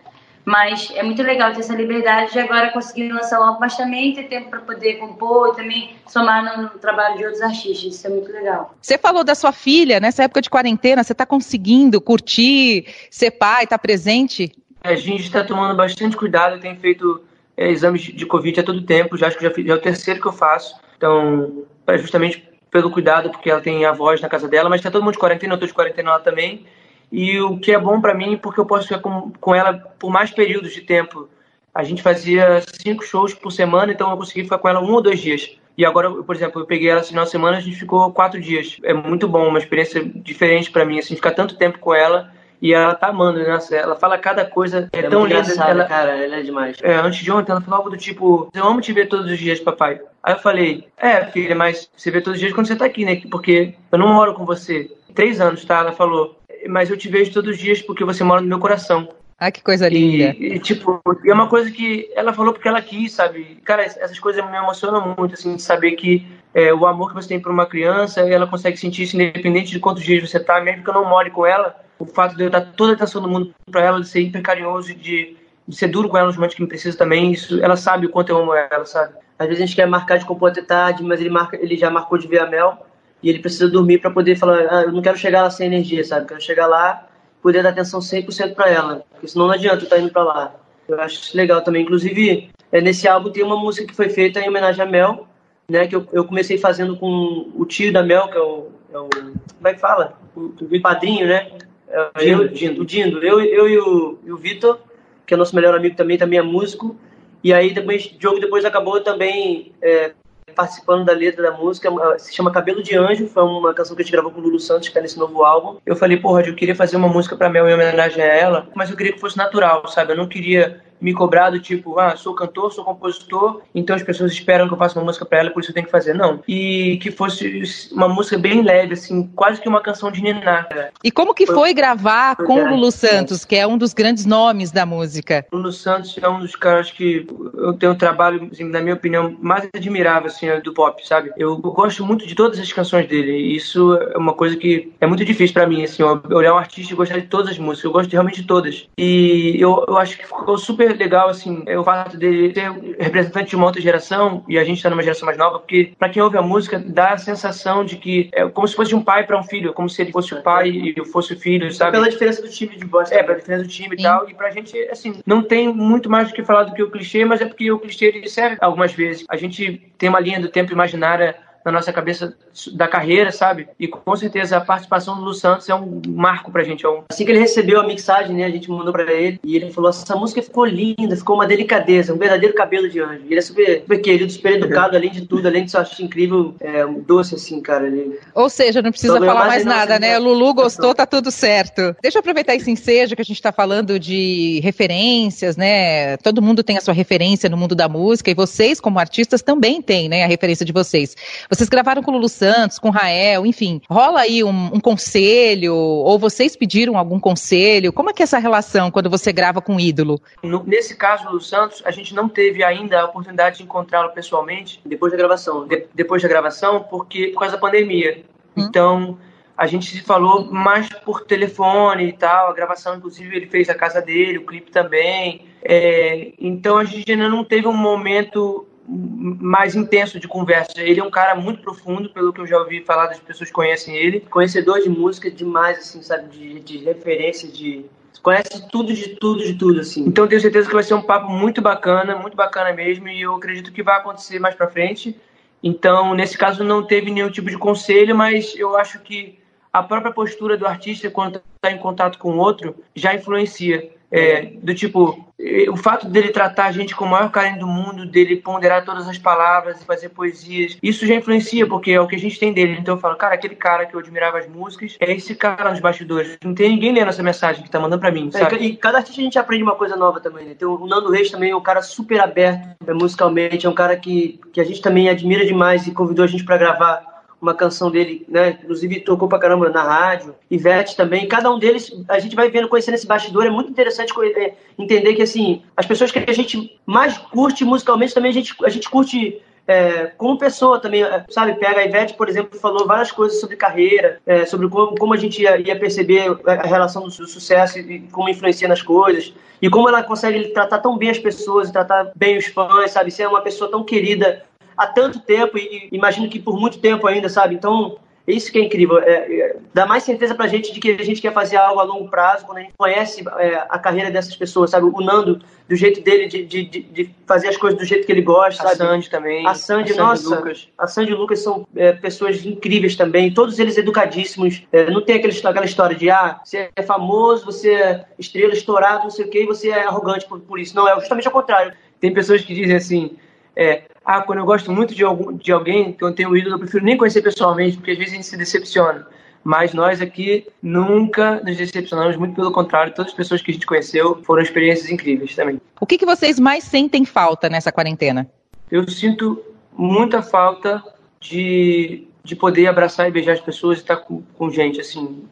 Mas 0.45 0.91
é 0.95 1.01
muito 1.01 1.23
legal 1.23 1.51
ter 1.51 1.61
essa 1.61 1.73
liberdade 1.73 2.31
de 2.31 2.39
agora 2.39 2.71
conseguir 2.71 3.11
lançar 3.11 3.39
o 3.39 3.43
álbum, 3.43 3.59
mas 3.59 3.75
também 3.75 4.13
ter 4.13 4.23
tempo 4.23 4.51
para 4.51 4.59
poder 4.59 4.99
compor 4.99 5.53
e 5.53 5.55
também 5.55 5.95
somar 6.07 6.43
no, 6.43 6.63
no, 6.63 6.69
trabalho 6.69 7.17
de 7.17 7.23
outros 7.23 7.41
artistas. 7.41 7.95
Isso 7.95 8.05
é 8.05 8.09
muito 8.11 8.31
legal. 8.31 8.75
Você 8.79 8.95
falou 8.97 9.23
da 9.23 9.33
sua 9.33 9.51
filha, 9.51 9.99
nessa 9.99 10.23
época 10.23 10.41
de 10.41 10.49
quarentena, 10.49 11.03
você 11.03 11.13
está 11.13 11.25
conseguindo 11.25 11.99
curtir, 11.99 12.85
ser 13.09 13.31
pai, 13.31 13.63
estar 13.63 13.79
tá 13.79 13.81
presente? 13.81 14.51
A 14.83 14.93
gente 14.93 15.23
está 15.23 15.43
tomando 15.43 15.75
bastante 15.75 16.15
cuidado, 16.15 16.59
tem 16.59 16.75
feito 16.75 17.23
é, 17.57 17.71
exames 17.71 18.03
de 18.03 18.25
Covid 18.25 18.59
a 18.59 18.63
todo 18.63 18.85
tempo, 18.85 19.17
já 19.17 19.27
acho 19.27 19.37
que 19.39 19.43
já, 19.43 19.51
já 19.51 19.73
é 19.73 19.75
o 19.75 19.81
terceiro 19.81 20.21
que 20.21 20.27
eu 20.27 20.33
faço. 20.33 20.75
Então, 20.95 21.65
é 21.87 21.97
justamente 21.97 22.47
pelo 22.69 22.91
cuidado, 22.91 23.31
porque 23.31 23.49
ela 23.49 23.61
tem 23.61 23.85
a 23.85 23.93
voz 23.93 24.21
na 24.21 24.29
casa 24.29 24.47
dela, 24.47 24.69
mas 24.69 24.79
está 24.79 24.91
todo 24.91 25.01
mundo 25.01 25.13
de 25.13 25.19
quarentena, 25.19 25.53
eu 25.53 25.55
estou 25.55 25.67
de 25.67 25.73
quarentena 25.73 26.11
lá 26.11 26.19
também. 26.19 26.65
E 27.11 27.39
o 27.39 27.57
que 27.57 27.71
é 27.71 27.79
bom 27.79 28.01
para 28.01 28.13
mim, 28.13 28.37
porque 28.37 28.59
eu 28.59 28.65
posso 28.65 28.87
ficar 28.87 28.99
com, 28.99 29.31
com 29.39 29.55
ela 29.55 29.73
por 29.73 30.11
mais 30.11 30.31
períodos 30.31 30.73
de 30.73 30.81
tempo. 30.81 31.29
A 31.73 31.83
gente 31.83 32.01
fazia 32.01 32.61
cinco 32.81 33.03
shows 33.03 33.33
por 33.33 33.51
semana, 33.51 33.91
então 33.91 34.09
eu 34.09 34.17
consegui 34.17 34.43
ficar 34.43 34.57
com 34.57 34.69
ela 34.69 34.81
um 34.81 34.93
ou 34.93 35.01
dois 35.01 35.19
dias. 35.19 35.57
E 35.77 35.85
agora, 35.85 36.09
por 36.09 36.35
exemplo, 36.35 36.61
eu 36.61 36.65
peguei 36.65 36.89
ela 36.89 37.01
esse 37.01 37.09
final 37.09 37.25
de 37.25 37.31
semana, 37.31 37.57
a 37.57 37.61
gente 37.61 37.75
ficou 37.75 38.11
quatro 38.11 38.39
dias. 38.39 38.77
É 38.83 38.93
muito 38.93 39.27
bom, 39.27 39.47
uma 39.47 39.59
experiência 39.59 40.03
diferente 40.03 40.71
para 40.71 40.85
mim, 40.85 40.99
assim, 40.99 41.15
ficar 41.15 41.31
tanto 41.31 41.57
tempo 41.57 41.79
com 41.79 41.93
ela 41.93 42.31
e 42.61 42.73
ela 42.73 42.95
tá 42.95 43.07
amando, 43.07 43.39
né? 43.39 43.59
Ela 43.71 43.95
fala 43.95 44.17
cada 44.17 44.45
coisa, 44.45 44.89
é, 44.93 44.99
é 44.99 45.09
tão 45.09 45.25
linda. 45.25 45.51
Ela, 45.67 45.85
cara, 45.85 46.11
ela 46.11 46.37
é 46.37 46.41
demais. 46.41 46.77
É, 46.81 46.95
antes 46.95 47.19
de 47.19 47.31
ontem, 47.31 47.51
ela 47.51 47.61
falou 47.61 47.77
algo 47.77 47.89
do 47.89 47.97
tipo: 47.97 48.49
Eu 48.53 48.65
amo 48.65 48.81
te 48.81 48.93
ver 48.93 49.07
todos 49.07 49.29
os 49.29 49.37
dias, 49.37 49.59
papai. 49.59 49.99
Aí 50.23 50.33
eu 50.33 50.39
falei: 50.39 50.87
É, 50.97 51.25
filha, 51.25 51.55
mas 51.55 51.89
você 51.95 52.09
vê 52.09 52.21
todos 52.21 52.37
os 52.37 52.39
dias 52.39 52.53
quando 52.53 52.67
você 52.67 52.75
tá 52.75 52.85
aqui, 52.85 53.05
né? 53.05 53.21
Porque 53.29 53.75
eu 53.91 53.99
não 53.99 54.13
moro 54.13 54.33
com 54.33 54.45
você. 54.45 54.89
Três 55.13 55.39
anos, 55.39 55.65
tá? 55.65 55.79
Ela 55.79 55.91
falou: 55.91 56.39
mas 56.67 56.89
eu 56.89 56.97
te 56.97 57.09
vejo 57.09 57.31
todos 57.31 57.55
os 57.55 57.57
dias 57.57 57.81
porque 57.81 58.03
você 58.03 58.23
mora 58.23 58.41
no 58.41 58.47
meu 58.47 58.59
coração. 58.59 59.07
Ah, 59.37 59.51
que 59.51 59.61
coisa 59.61 59.89
linda. 59.89 60.33
E, 60.39 60.55
e, 60.55 60.59
tipo, 60.59 61.01
é 61.25 61.33
uma 61.33 61.49
coisa 61.49 61.69
que 61.69 62.09
ela 62.15 62.31
falou 62.31 62.53
porque 62.53 62.67
ela 62.67 62.81
quis, 62.81 63.11
sabe? 63.11 63.59
Cara, 63.65 63.83
essas 63.83 64.17
coisas 64.17 64.43
me 64.49 64.55
emocionam 64.55 65.13
muito, 65.17 65.33
assim, 65.33 65.57
de 65.57 65.61
saber 65.61 65.91
que 65.91 66.25
é, 66.53 66.73
o 66.73 66.85
amor 66.85 67.09
que 67.09 67.15
você 67.15 67.27
tem 67.27 67.39
por 67.39 67.51
uma 67.51 67.65
criança, 67.65 68.21
ela 68.21 68.47
consegue 68.47 68.77
sentir 68.77 69.03
isso 69.03 69.17
independente 69.17 69.71
de 69.71 69.79
quantos 69.79 70.03
dias 70.03 70.29
você 70.29 70.39
tá, 70.39 70.61
mesmo 70.61 70.83
que 70.83 70.89
eu 70.89 70.93
não 70.93 71.09
more 71.09 71.29
com 71.29 71.45
ela, 71.45 71.75
o 71.99 72.05
fato 72.05 72.37
de 72.37 72.43
eu 72.43 72.49
dar 72.49 72.61
toda 72.61 72.93
a 72.93 72.95
atenção 72.95 73.21
do 73.21 73.27
mundo 73.27 73.53
para 73.69 73.81
ela, 73.81 73.99
de 73.99 74.07
ser 74.07 74.21
hiper 74.21 74.41
carinhoso, 74.41 74.95
de, 74.95 75.35
de 75.67 75.75
ser 75.75 75.89
duro 75.89 76.07
com 76.07 76.17
ela 76.17 76.27
nos 76.27 76.37
momentos 76.37 76.55
que 76.55 76.61
me 76.61 76.69
precisa 76.69 76.97
também, 76.97 77.33
isso, 77.33 77.61
ela 77.61 77.75
sabe 77.75 78.05
o 78.05 78.09
quanto 78.09 78.29
eu 78.29 78.37
amo 78.37 78.53
ela, 78.53 78.85
sabe? 78.85 79.15
Às 79.37 79.47
vezes 79.47 79.63
a 79.63 79.65
gente 79.65 79.75
quer 79.75 79.85
marcar 79.85 80.17
de 80.17 80.23
compor 80.23 80.51
até 80.51 80.61
tarde, 80.61 81.03
mas 81.03 81.19
ele, 81.19 81.29
marca, 81.29 81.57
ele 81.61 81.75
já 81.75 81.89
marcou 81.89 82.17
de 82.17 82.25
ver 82.25 82.39
a 82.39 82.49
Mel, 82.49 82.85
e 83.21 83.29
ele 83.29 83.39
precisa 83.39 83.69
dormir 83.69 83.99
para 83.99 84.11
poder 84.11 84.35
falar, 84.35 84.67
ah, 84.69 84.83
eu 84.83 84.91
não 84.91 85.01
quero 85.01 85.17
chegar 85.17 85.43
lá 85.43 85.49
sem 85.49 85.67
energia, 85.67 86.03
sabe? 86.03 86.23
Eu 86.23 86.27
quero 86.27 86.41
chegar 86.41 86.67
lá 86.67 87.07
poder 87.41 87.61
dar 87.61 87.69
atenção 87.69 87.99
100% 87.99 88.55
para 88.55 88.69
ela, 88.69 89.05
porque 89.11 89.27
senão 89.27 89.47
não 89.47 89.53
adianta 89.53 89.77
eu 89.77 89.83
estar 89.83 89.95
tá 89.95 90.01
indo 90.01 90.11
para 90.11 90.23
lá. 90.23 90.55
Eu 90.87 90.99
acho 90.99 91.21
isso 91.21 91.37
legal 91.37 91.61
também. 91.61 91.83
Inclusive, 91.83 92.49
é, 92.71 92.81
nesse 92.81 93.07
álbum 93.07 93.31
tem 93.31 93.43
uma 93.43 93.57
música 93.57 93.87
que 93.87 93.95
foi 93.95 94.09
feita 94.09 94.39
em 94.39 94.49
homenagem 94.49 94.83
a 94.83 94.85
Mel, 94.85 95.27
né? 95.69 95.87
Que 95.87 95.95
eu, 95.95 96.07
eu 96.11 96.25
comecei 96.25 96.57
fazendo 96.57 96.95
com 96.97 97.51
o 97.55 97.65
tio 97.65 97.91
da 97.91 98.03
Mel, 98.03 98.27
que 98.29 98.37
é 98.37 98.41
o, 98.41 98.67
é 98.93 98.97
o 98.97 99.09
como 99.09 99.67
é 99.67 99.73
que 99.73 99.79
fala? 99.79 100.19
O, 100.35 100.53
o 100.59 100.81
padrinho, 100.81 101.27
né? 101.27 101.51
É, 101.87 102.09
Dindo, 102.19 102.43
eu, 102.43 102.47
Dindo. 102.49 102.81
O 102.81 102.85
Dindo. 102.85 103.23
Eu, 103.23 103.41
eu 103.41 103.69
e 103.69 103.77
o, 103.79 104.19
o 104.33 104.37
Vitor, 104.37 104.79
que 105.25 105.33
é 105.33 105.37
nosso 105.37 105.55
melhor 105.55 105.75
amigo 105.75 105.95
também, 105.95 106.17
também 106.17 106.39
é 106.39 106.43
músico. 106.43 106.95
E 107.43 107.53
aí 107.53 107.73
depois, 107.73 108.05
o 108.05 108.21
jogo 108.21 108.39
depois 108.39 108.65
acabou 108.65 109.01
também 109.01 109.71
é, 109.81 110.13
participando 110.55 111.05
da 111.05 111.13
letra 111.13 111.43
da 111.43 111.57
música, 111.57 111.89
se 112.19 112.33
chama 112.33 112.51
Cabelo 112.51 112.83
de 112.83 112.95
Anjo, 112.95 113.27
foi 113.27 113.43
uma 113.43 113.73
canção 113.73 113.95
que 113.95 114.01
a 114.01 114.05
gente 114.05 114.11
gravou 114.11 114.31
com 114.31 114.39
o 114.39 114.43
Lulu 114.43 114.59
Santos, 114.59 114.89
que 114.89 114.97
é 114.97 115.01
nesse 115.01 115.17
novo 115.17 115.43
álbum. 115.43 115.79
Eu 115.85 115.95
falei, 115.95 116.17
porra, 116.17 116.41
eu 116.41 116.55
queria 116.55 116.75
fazer 116.75 116.97
uma 116.97 117.07
música 117.07 117.35
pra 117.35 117.49
Mel 117.49 117.67
em 117.67 117.73
homenagem 117.73 118.23
a 118.23 118.27
ela, 118.27 118.69
mas 118.75 118.89
eu 118.89 118.95
queria 118.95 119.13
que 119.13 119.19
fosse 119.19 119.37
natural, 119.37 119.87
sabe? 119.87 120.13
Eu 120.13 120.17
não 120.17 120.27
queria 120.27 120.83
me 120.99 121.13
cobrar 121.13 121.49
do 121.49 121.59
tipo, 121.59 121.99
ah, 121.99 122.15
sou 122.15 122.33
cantor, 122.33 122.71
sou 122.71 122.83
compositor, 122.83 123.61
então 123.73 123.95
as 123.95 124.03
pessoas 124.03 124.31
esperam 124.31 124.67
que 124.67 124.73
eu 124.73 124.77
faça 124.77 124.97
uma 124.99 125.05
música 125.05 125.25
para 125.25 125.39
ela, 125.39 125.51
por 125.51 125.61
isso 125.61 125.71
eu 125.71 125.73
tenho 125.73 125.85
que 125.85 125.91
fazer. 125.91 126.13
Não. 126.13 126.41
E 126.47 126.97
que 127.01 127.11
fosse 127.11 127.89
uma 127.91 128.07
música 128.07 128.37
bem 128.37 128.61
leve, 128.61 128.93
assim, 128.93 129.27
quase 129.35 129.61
que 129.61 129.67
uma 129.67 129.81
canção 129.81 130.11
de 130.11 130.21
Niná. 130.21 130.67
E 131.03 131.11
como 131.11 131.33
que 131.33 131.45
foi, 131.45 131.55
foi 131.55 131.73
gravar 131.73 132.35
foi 132.35 132.45
com 132.45 132.63
o 132.63 132.69
Lulu 132.69 132.91
Santos, 132.91 133.45
que 133.45 133.55
é 133.55 133.67
um 133.67 133.77
dos 133.77 133.93
grandes 133.93 134.25
nomes 134.25 134.71
da 134.71 134.85
música? 134.85 135.45
Lulu 135.51 135.71
Santos 135.71 136.17
é 136.21 136.27
um 136.27 136.39
dos 136.39 136.55
caras 136.55 136.91
que 136.91 137.27
eu 137.55 137.73
tenho 137.73 137.93
um 137.93 137.97
trabalho, 137.97 138.49
assim, 138.51 138.63
na 138.63 138.81
minha 138.81 138.95
opinião, 138.95 139.35
mais 139.39 139.67
admirável, 139.75 140.27
assim, 140.27 140.47
do 140.63 140.73
pop, 140.73 141.05
sabe? 141.07 141.31
Eu 141.37 141.57
gosto 141.57 142.05
muito 142.05 142.25
de 142.25 142.35
todas 142.35 142.59
as 142.59 142.71
canções 142.71 143.07
dele, 143.07 143.31
e 143.31 143.55
isso 143.55 143.95
é 143.95 144.17
uma 144.17 144.33
coisa 144.33 144.55
que 144.55 144.93
é 144.99 145.07
muito 145.07 145.25
difícil 145.25 145.53
para 145.53 145.67
mim, 145.67 145.83
assim, 145.83 146.03
olhar 146.03 146.53
um 146.53 146.57
artista 146.57 146.93
e 146.93 146.95
gostar 146.95 147.19
de 147.19 147.27
todas 147.27 147.51
as 147.51 147.57
músicas. 147.57 147.85
Eu 147.85 147.91
gosto 147.91 148.11
realmente 148.11 148.41
de 148.41 148.47
todas. 148.47 148.87
E 148.97 149.55
eu, 149.59 149.85
eu 149.87 149.97
acho 149.97 150.17
que 150.17 150.23
ficou 150.25 150.57
super 150.57 150.84
super 150.85 150.97
legal, 150.97 151.29
assim, 151.29 151.63
é 151.65 151.77
o 151.77 151.83
fato 151.83 152.17
dele 152.17 152.53
ser 152.53 152.71
representante 152.99 153.49
de 153.49 153.55
uma 153.55 153.65
outra 153.65 153.81
geração 153.81 154.43
e 154.47 154.57
a 154.57 154.63
gente 154.63 154.81
tá 154.81 154.89
numa 154.89 155.01
geração 155.01 155.25
mais 155.25 155.37
nova, 155.37 155.59
porque 155.59 155.93
para 155.97 156.09
quem 156.09 156.21
ouve 156.21 156.37
a 156.37 156.41
música, 156.41 156.79
dá 156.79 157.13
a 157.13 157.17
sensação 157.17 157.83
de 157.83 157.97
que 157.97 158.29
é 158.33 158.47
como 158.47 158.67
se 158.67 158.75
fosse 158.75 158.89
de 158.89 158.95
um 158.95 159.01
pai 159.01 159.25
para 159.25 159.39
um 159.39 159.43
filho, 159.43 159.73
como 159.73 159.89
se 159.89 160.01
ele 160.01 160.11
fosse 160.11 160.33
o 160.33 160.41
pai 160.41 160.69
e 160.69 160.93
eu 160.95 161.05
fosse 161.05 161.33
o 161.33 161.39
filho, 161.39 161.71
sabe? 161.73 161.91
Pela 161.93 162.09
diferença 162.09 162.41
do 162.41 162.49
time 162.49 162.75
de 162.75 162.85
voz. 162.85 163.11
É, 163.11 163.23
pela 163.23 163.37
diferença 163.37 163.63
do 163.63 163.69
time 163.69 163.95
e 163.97 164.01
tal. 164.01 164.29
E 164.29 164.33
pra 164.33 164.51
gente, 164.51 164.77
assim, 164.89 165.21
não 165.25 165.41
tem 165.41 165.73
muito 165.73 166.09
mais 166.09 166.29
do 166.29 166.33
que 166.33 166.43
falar 166.43 166.63
do 166.63 166.73
que 166.73 166.83
o 166.83 166.91
clichê, 166.91 167.25
mas 167.25 167.41
é 167.41 167.45
porque 167.45 167.71
o 167.71 167.79
clichê 167.79 168.05
ele 168.05 168.27
serve 168.27 168.57
algumas 168.61 168.93
vezes. 168.93 169.25
A 169.29 169.37
gente 169.37 169.91
tem 169.97 170.09
uma 170.09 170.19
linha 170.19 170.39
do 170.39 170.49
tempo 170.49 170.71
imaginária 170.71 171.35
na 171.65 171.71
nossa 171.71 171.91
cabeça 171.91 172.35
da 172.73 172.87
carreira, 172.87 173.31
sabe? 173.31 173.67
E 173.79 173.87
com 173.87 174.15
certeza 174.15 174.57
a 174.57 174.61
participação 174.61 175.15
do 175.15 175.23
Lu 175.23 175.33
Santos 175.33 175.67
é 175.67 175.73
um 175.75 176.01
marco 176.07 176.51
pra 176.51 176.63
gente. 176.63 176.85
É 176.85 176.89
um... 176.89 177.03
Assim 177.09 177.25
que 177.25 177.31
ele 177.31 177.39
recebeu 177.39 177.81
a 177.81 177.87
mixagem, 177.87 178.35
né, 178.35 178.45
a 178.45 178.49
gente 178.49 178.69
mandou 178.69 178.93
pra 178.93 179.11
ele 179.11 179.39
e 179.43 179.55
ele 179.55 179.71
falou: 179.71 179.89
essa 179.89 180.15
música 180.15 180.41
ficou 180.41 180.65
linda, 180.65 181.17
ficou 181.17 181.35
uma 181.35 181.47
delicadeza, 181.47 182.13
um 182.13 182.17
verdadeiro 182.17 182.53
cabelo 182.53 182.87
de 182.87 182.99
anjo. 182.99 183.23
Ele 183.27 183.39
é 183.39 183.41
super, 183.41 183.81
super 183.81 184.01
querido, 184.01 184.31
super 184.31 184.53
educado, 184.53 184.95
além 184.95 185.09
de 185.09 185.25
tudo, 185.25 185.47
além 185.47 185.65
de 185.65 185.71
ser 185.71 185.77
acho 185.77 186.03
incrível, 186.03 186.55
é 186.59 186.85
um 186.85 187.01
doce 187.01 187.35
assim, 187.35 187.59
cara. 187.61 187.87
Ele... 187.87 188.19
Ou 188.33 188.49
seja, 188.49 188.81
não 188.81 188.91
precisa 188.91 189.17
falar 189.19 189.47
mais, 189.47 189.65
mais 189.65 189.65
nada, 189.65 189.99
né? 189.99 190.17
O 190.19 190.23
Lulu 190.23 190.53
gostou, 190.53 190.93
tá 190.93 191.05
tudo 191.05 191.31
certo. 191.31 191.95
Deixa 192.01 192.17
eu 192.17 192.19
aproveitar 192.19 192.55
esse 192.55 192.69
ensejo 192.69 193.15
que 193.15 193.21
a 193.21 193.25
gente 193.25 193.41
tá 193.41 193.51
falando 193.51 193.99
de 193.99 194.59
referências, 194.63 195.57
né? 195.57 196.17
Todo 196.17 196.41
mundo 196.41 196.63
tem 196.63 196.77
a 196.77 196.81
sua 196.81 196.93
referência 196.93 197.49
no 197.49 197.57
mundo 197.57 197.75
da 197.75 197.89
música 197.89 198.29
e 198.29 198.33
vocês, 198.33 198.79
como 198.79 198.99
artistas, 198.99 199.41
também 199.41 199.81
têm, 199.81 200.09
né, 200.09 200.23
a 200.23 200.27
referência 200.27 200.65
de 200.65 200.71
vocês. 200.71 201.15
Vocês 201.55 201.69
gravaram 201.69 202.03
com 202.03 202.11
o 202.11 202.13
Lulu 202.15 202.27
Santos, 202.27 202.77
com 202.77 202.89
o 202.89 202.91
Rael, 202.91 203.45
enfim. 203.45 203.81
Rola 203.89 204.21
aí 204.21 204.43
um, 204.43 204.75
um, 204.75 204.79
conselho, 204.79 205.73
ou 205.73 206.19
vocês 206.19 206.53
pediram 206.53 206.97
algum 206.97 207.17
conselho? 207.17 207.93
Como 207.93 208.09
é 208.09 208.13
que 208.13 208.21
é 208.21 208.25
essa 208.25 208.37
relação 208.37 208.91
quando 208.91 209.09
você 209.09 209.31
grava 209.31 209.61
com 209.61 209.75
um 209.75 209.79
ídolo? 209.79 210.19
No, 210.43 210.63
nesse 210.65 210.97
caso, 210.97 211.23
o 211.23 211.27
Lulu 211.27 211.41
Santos, 211.41 211.81
a 211.85 211.91
gente 211.91 212.13
não 212.13 212.27
teve 212.27 212.61
ainda 212.61 212.99
a 212.99 213.05
oportunidade 213.05 213.57
de 213.57 213.63
encontrá-lo 213.63 214.09
pessoalmente. 214.09 214.81
Depois 214.85 215.13
da 215.13 215.17
gravação. 215.17 215.65
De, 215.65 215.87
depois 215.93 216.21
da 216.21 216.27
gravação, 216.27 216.83
porque 216.89 217.27
por 217.27 217.39
causa 217.39 217.55
da 217.55 217.61
pandemia. 217.61 218.25
Hum. 218.57 218.65
Então, 218.67 219.17
a 219.57 219.65
gente 219.65 219.89
se 219.89 220.01
falou 220.01 220.51
mais 220.51 220.89
por 220.89 221.21
telefone 221.21 222.09
e 222.09 222.13
tal. 222.13 222.49
A 222.49 222.53
gravação, 222.53 222.97
inclusive, 222.97 223.33
ele 223.33 223.47
fez 223.47 223.69
a 223.69 223.75
casa 223.75 224.01
dele, 224.01 224.39
o 224.39 224.45
clipe 224.45 224.71
também. 224.71 225.45
É, 225.63 226.33
então, 226.37 226.77
a 226.77 226.83
gente 226.83 227.09
ainda 227.09 227.29
não 227.29 227.45
teve 227.45 227.65
um 227.65 227.77
momento 227.77 228.67
mais 228.87 229.75
intenso 229.75 230.19
de 230.19 230.27
conversa. 230.27 230.79
Ele 230.81 230.99
é 230.99 231.03
um 231.03 231.09
cara 231.09 231.35
muito 231.35 231.61
profundo, 231.61 232.09
pelo 232.09 232.31
que 232.31 232.41
eu 232.41 232.47
já 232.47 232.57
ouvi 232.57 232.81
falar 232.81 233.07
das 233.07 233.19
pessoas 233.19 233.49
que 233.49 233.55
conhecem 233.55 233.95
ele. 233.95 234.19
Conhecedor 234.19 234.79
de 234.81 234.89
música 234.89 235.29
demais, 235.29 235.79
assim, 235.79 236.01
sabe? 236.01 236.29
De, 236.29 236.59
de 236.59 236.77
referência, 236.77 237.49
de. 237.49 237.85
Conhece 238.21 238.67
tudo 238.69 238.93
de 238.93 239.09
tudo, 239.15 239.43
de 239.43 239.53
tudo, 239.53 239.81
assim. 239.81 240.05
Então 240.05 240.27
tenho 240.27 240.41
certeza 240.41 240.67
que 240.67 240.73
vai 240.73 240.83
ser 240.83 240.93
um 240.93 241.01
papo 241.01 241.29
muito 241.29 241.61
bacana, 241.61 242.15
muito 242.15 242.35
bacana 242.35 242.73
mesmo, 242.73 243.07
e 243.07 243.21
eu 243.21 243.35
acredito 243.35 243.71
que 243.71 243.83
vai 243.83 243.97
acontecer 243.97 244.39
mais 244.39 244.55
pra 244.55 244.67
frente. 244.67 245.15
Então, 245.61 246.13
nesse 246.13 246.37
caso, 246.37 246.63
não 246.63 246.83
teve 246.83 247.11
nenhum 247.11 247.29
tipo 247.29 247.49
de 247.49 247.57
conselho, 247.57 248.15
mas 248.15 248.55
eu 248.55 248.75
acho 248.77 248.99
que 248.99 249.39
a 249.73 249.83
própria 249.83 250.11
postura 250.11 250.57
do 250.57 250.65
artista, 250.65 251.09
quando 251.09 251.41
está 251.55 251.71
em 251.71 251.77
contato 251.77 252.17
com 252.17 252.31
o 252.31 252.37
outro, 252.37 252.75
já 252.95 253.13
influencia. 253.13 253.91
É, 254.15 254.51
do 254.61 254.73
tipo, 254.73 255.25
o 255.69 255.75
fato 255.75 256.07
dele 256.07 256.29
tratar 256.29 256.67
a 256.67 256.71
gente 256.71 256.95
com 256.95 257.05
o 257.05 257.09
maior 257.09 257.29
carinho 257.29 257.59
do 257.59 257.67
mundo, 257.67 258.05
dele 258.05 258.37
ponderar 258.37 258.85
todas 258.85 259.07
as 259.07 259.17
palavras 259.17 259.81
e 259.81 259.85
fazer 259.85 260.09
poesias, 260.09 260.77
isso 260.81 261.05
já 261.05 261.15
influencia, 261.15 261.67
porque 261.67 261.91
é 261.91 261.99
o 261.99 262.07
que 262.07 262.15
a 262.15 262.19
gente 262.19 262.39
tem 262.39 262.53
dele. 262.53 262.77
Então 262.79 262.95
eu 262.95 262.99
falo, 262.99 263.17
cara, 263.17 263.35
aquele 263.35 263.55
cara 263.55 263.85
que 263.85 263.93
eu 263.93 263.99
admirava 263.99 264.37
as 264.37 264.47
músicas, 264.47 264.95
é 264.99 265.11
esse 265.11 265.35
cara 265.35 265.69
nos 265.69 265.79
bastidores. 265.79 266.37
Não 266.43 266.55
tem 266.55 266.69
ninguém 266.69 266.93
lendo 266.93 267.09
essa 267.09 267.21
mensagem 267.21 267.63
que 267.63 267.69
tá 267.69 267.79
mandando 267.79 267.99
pra 267.99 268.11
mim, 268.11 268.29
é, 268.33 268.39
sabe? 268.39 268.55
É, 268.55 268.59
e 268.59 268.77
cada 268.77 268.99
artista 268.99 269.19
a 269.19 269.23
gente 269.23 269.37
aprende 269.37 269.63
uma 269.63 269.75
coisa 269.75 269.95
nova 269.95 270.19
também, 270.21 270.45
né? 270.45 270.55
Tem 270.57 270.67
o 270.67 270.87
Nando 270.87 271.11
Reis 271.11 271.29
também 271.29 271.51
é 271.51 271.55
um 271.55 271.61
cara 271.61 271.81
super 271.81 272.21
aberto 272.21 272.75
é, 272.87 272.93
musicalmente, 272.93 273.65
é 273.65 273.69
um 273.69 273.75
cara 273.75 273.97
que, 273.97 274.39
que 274.53 274.61
a 274.61 274.63
gente 274.63 274.81
também 274.81 275.09
admira 275.09 275.45
demais 275.45 275.85
e 275.85 275.91
convidou 275.91 276.23
a 276.23 276.27
gente 276.27 276.45
para 276.45 276.57
gravar 276.57 277.14
uma 277.45 277.53
canção 277.53 277.91
dele, 277.91 278.25
né? 278.27 278.57
Inclusive 278.61 279.01
tocou 279.01 279.27
pra 279.27 279.39
caramba 279.39 279.69
na 279.69 279.83
rádio. 279.83 280.35
Ivete 280.49 280.95
também. 280.95 281.27
Cada 281.27 281.51
um 281.51 281.59
deles, 281.59 281.91
a 282.09 282.19
gente 282.19 282.35
vai 282.35 282.49
vendo, 282.49 282.67
conhecendo 282.67 282.95
esse 282.95 283.07
bastidor. 283.07 283.45
É 283.45 283.49
muito 283.49 283.69
interessante 283.69 284.13
é, 284.35 284.53
entender 284.77 285.13
que, 285.13 285.21
assim, 285.21 285.61
as 285.77 285.85
pessoas 285.85 286.11
que 286.11 286.19
a 286.19 286.33
gente 286.33 286.79
mais 286.85 287.17
curte 287.17 287.63
musicalmente 287.63 288.13
também 288.13 288.31
a 288.31 288.33
gente, 288.33 288.55
a 288.63 288.69
gente 288.69 288.89
curte 288.89 289.41
é, 289.67 290.07
como 290.17 290.37
pessoa 290.37 290.79
também, 290.79 291.03
é, 291.03 291.25
sabe? 291.29 291.55
Pega 291.55 291.79
a 291.79 291.85
Ivete, 291.85 292.13
por 292.13 292.29
exemplo, 292.29 292.59
falou 292.59 292.85
várias 292.85 293.11
coisas 293.11 293.39
sobre 293.39 293.55
carreira, 293.55 294.19
é, 294.25 294.45
sobre 294.45 294.67
como, 294.69 294.95
como 294.95 295.13
a 295.13 295.17
gente 295.17 295.41
ia, 295.41 295.57
ia, 295.59 295.77
perceber 295.77 296.37
a 296.45 296.67
relação 296.67 297.03
do, 297.03 297.11
sucesso 297.11 297.79
e 297.79 298.01
como 298.11 298.29
influencia 298.29 298.67
nas 298.67 298.81
coisas. 298.81 299.33
E 299.61 299.69
como 299.69 299.89
ela 299.89 300.03
consegue 300.03 300.49
tratar 300.49 300.79
tão 300.79 300.97
bem 300.97 301.09
as 301.09 301.19
pessoas, 301.19 301.71
tratar 301.71 302.11
bem 302.15 302.37
os 302.37 302.45
fãs, 302.47 302.91
sabe? 302.91 303.09
Ser 303.09 303.27
uma 303.27 303.41
pessoa 303.41 303.69
tão 303.69 303.83
querida 303.83 304.43
há 304.77 304.87
tanto 304.87 305.19
tempo 305.19 305.57
e, 305.57 305.89
imagino 305.91 306.29
que 306.29 306.39
por 306.39 306.59
muito 306.59 306.79
tempo 306.79 307.07
ainda, 307.07 307.29
sabe? 307.29 307.55
Então, 307.55 307.97
isso 308.27 308.51
que 308.51 308.57
é 308.57 308.63
incrível. 308.63 308.99
É, 308.99 309.11
é, 309.11 309.55
dá 309.73 309.85
mais 309.85 310.03
certeza 310.03 310.33
pra 310.33 310.47
gente 310.47 310.73
de 310.73 310.79
que 310.79 310.91
a 310.91 311.03
gente 311.03 311.21
quer 311.21 311.31
fazer 311.31 311.57
algo 311.57 311.79
a 311.79 311.83
longo 311.83 312.09
prazo 312.09 312.45
quando 312.45 312.57
a 312.57 312.61
gente 312.61 312.73
conhece 312.75 313.23
é, 313.37 313.63
a 313.69 313.77
carreira 313.77 314.09
dessas 314.09 314.35
pessoas, 314.35 314.71
sabe? 314.71 314.87
O 314.87 315.01
Nando, 315.01 315.41
do 315.69 315.75
jeito 315.75 316.01
dele 316.01 316.27
de, 316.27 316.43
de, 316.43 316.63
de 316.65 317.09
fazer 317.27 317.49
as 317.49 317.57
coisas 317.57 317.77
do 317.77 317.85
jeito 317.85 318.05
que 318.05 318.11
ele 318.11 318.23
gosta, 318.23 318.63
a 318.63 318.67
sabe? 318.69 318.77
Sandy 318.77 319.09
também. 319.11 319.45
A 319.45 319.53
Sandy, 319.53 319.93
a 319.93 319.95
nossa. 319.95 320.23
Sandy 320.23 320.35
Lucas. 320.37 320.67
A 320.77 320.87
Sandy 320.87 321.11
e 321.11 321.13
o 321.13 321.17
Lucas 321.17 321.39
são 321.39 321.67
é, 321.75 321.93
pessoas 321.93 322.43
incríveis 322.43 322.95
também, 322.95 323.31
todos 323.31 323.59
eles 323.59 323.77
educadíssimos. 323.77 324.63
É, 324.71 324.89
não 324.89 325.01
tem 325.01 325.17
aquele, 325.17 325.37
aquela 325.37 325.65
história 325.65 325.95
de, 325.95 326.09
ah, 326.09 326.39
você 326.43 326.69
é 326.75 326.81
famoso, 326.81 327.45
você 327.45 327.73
é 327.75 328.05
estrela 328.17 328.53
estourado, 328.53 329.03
não 329.03 329.11
sei 329.11 329.25
o 329.25 329.29
quê, 329.29 329.43
e 329.43 329.45
você 329.45 329.69
é 329.69 329.85
arrogante 329.85 330.25
por, 330.25 330.39
por 330.39 330.59
isso. 330.59 330.75
Não, 330.75 330.87
é 330.87 330.95
justamente 330.99 331.27
ao 331.27 331.33
contrário. 331.33 331.73
Tem 331.99 332.11
pessoas 332.11 332.41
que 332.41 332.55
dizem 332.55 332.75
assim, 332.75 333.17
é, 333.55 333.83
ah, 334.05 334.21
quando 334.21 334.39
eu 334.39 334.45
gosto 334.45 334.71
muito 334.71 334.93
de, 334.93 335.03
algum, 335.03 335.33
de 335.33 335.51
alguém 335.51 335.91
que 335.91 336.03
eu 336.03 336.13
tenho 336.13 336.37
ídolo, 336.37 336.55
eu 336.55 336.59
prefiro 336.59 336.85
nem 336.85 336.95
conhecer 336.95 337.23
pessoalmente, 337.23 337.77
porque 337.77 337.91
às 337.91 337.97
vezes 337.97 338.13
a 338.13 338.15
gente 338.17 338.27
se 338.27 338.37
decepciona. 338.37 339.07
Mas 339.43 339.73
nós 339.73 340.01
aqui 340.01 340.47
nunca 340.61 341.41
nos 341.43 341.57
decepcionamos, 341.57 342.15
muito 342.15 342.35
pelo 342.35 342.51
contrário, 342.51 342.93
todas 342.93 343.11
as 343.11 343.17
pessoas 343.17 343.41
que 343.41 343.51
a 343.51 343.53
gente 343.53 343.65
conheceu 343.65 344.21
foram 344.23 344.41
experiências 344.41 344.89
incríveis 344.89 345.35
também. 345.35 345.59
O 345.79 345.85
que, 345.85 345.97
que 345.97 346.05
vocês 346.05 346.39
mais 346.39 346.63
sentem 346.63 347.03
falta 347.03 347.49
nessa 347.49 347.71
quarentena? 347.71 348.29
Eu 348.71 348.87
sinto 348.87 349.43
muita 349.75 350.21
falta 350.21 350.83
de, 351.19 352.07
de 352.23 352.35
poder 352.35 352.67
abraçar 352.67 353.07
e 353.07 353.11
beijar 353.11 353.33
as 353.33 353.41
pessoas 353.41 353.79
e 353.79 353.81
estar 353.81 353.97
com, 353.97 354.23
com 354.35 354.49
gente, 354.49 354.79
assim, 354.81 355.23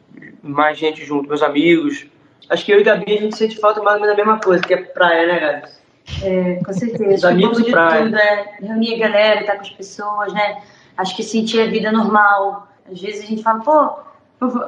mais 0.42 0.78
gente 0.78 1.04
junto, 1.04 1.28
meus 1.28 1.42
amigos. 1.42 2.06
Acho 2.48 2.64
que 2.64 2.72
eu 2.72 2.80
e 2.80 2.84
Gabi 2.84 3.18
a 3.18 3.20
gente 3.20 3.36
sente 3.36 3.58
falta 3.58 3.82
mais 3.82 3.96
ou 3.96 4.02
menos 4.02 4.16
da 4.16 4.24
mesma 4.24 4.40
coisa, 4.40 4.62
que 4.62 4.74
é 4.74 4.82
praia, 4.82 5.26
né, 5.26 5.40
Gabi? 5.40 5.83
É, 6.22 6.56
com 6.64 6.72
certeza. 6.72 7.14
Os 7.14 7.24
amigos 7.24 7.62
de 7.62 7.70
praia. 7.70 8.04
tudo, 8.04 8.16
é 8.16 8.56
reunir 8.60 8.94
a 8.94 8.98
galera, 9.08 9.40
estar 9.40 9.54
com 9.56 9.62
as 9.62 9.70
pessoas, 9.70 10.32
né? 10.32 10.62
Acho 10.96 11.16
que 11.16 11.22
sentir 11.22 11.60
a 11.60 11.66
vida 11.66 11.90
normal. 11.90 12.68
Às 12.90 13.00
vezes 13.00 13.24
a 13.24 13.26
gente 13.26 13.42
fala, 13.42 13.60
pô, 13.60 14.04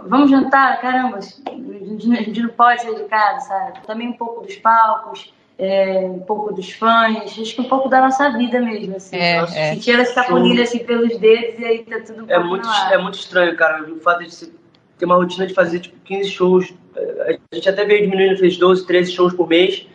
vamos 0.07 0.31
jantar, 0.31 0.81
caramba, 0.81 1.19
a 1.19 1.21
gente 1.21 2.43
não 2.43 2.49
pode 2.51 2.83
sair 2.83 2.95
de 2.95 3.05
casa, 3.05 3.41
sabe? 3.47 3.81
Também 3.87 4.09
um 4.09 4.15
pouco 4.15 4.45
dos 4.45 4.57
palcos, 4.57 5.33
é, 5.59 6.01
um 6.05 6.21
pouco 6.21 6.53
dos 6.53 6.71
fãs, 6.73 7.39
acho 7.39 7.55
que 7.55 7.61
um 7.61 7.69
pouco 7.69 7.89
da 7.89 8.01
nossa 8.01 8.31
vida 8.31 8.61
mesmo, 8.61 8.97
assim. 8.97 9.17
É, 9.17 9.37
é. 9.37 9.75
Sentir 9.75 9.93
ela 9.93 10.03
escapulindo 10.03 10.63
assim 10.63 10.79
pelos 10.81 11.19
dedos 11.19 11.59
e 11.59 11.65
aí 11.65 11.79
tá 11.85 12.01
tudo 12.01 12.31
é 12.31 12.39
muito 12.39 12.69
É 12.69 12.99
muito 12.99 13.19
estranho, 13.19 13.57
cara, 13.57 13.83
o 13.83 14.01
fato 14.01 14.25
de 14.25 14.53
ter 14.99 15.05
uma 15.05 15.17
rotina 15.17 15.47
de 15.47 15.55
fazer 15.55 15.81
tipo 15.81 15.97
15 16.05 16.31
shows, 16.31 16.75
é, 16.97 17.39
a 17.53 17.55
gente 17.55 17.69
até 17.69 17.85
veio 17.85 18.03
diminuindo, 18.03 18.39
fez 18.39 18.57
12, 18.57 18.87
13 18.87 19.13
shows 19.13 19.35
por 19.35 19.49
mês, 19.49 19.87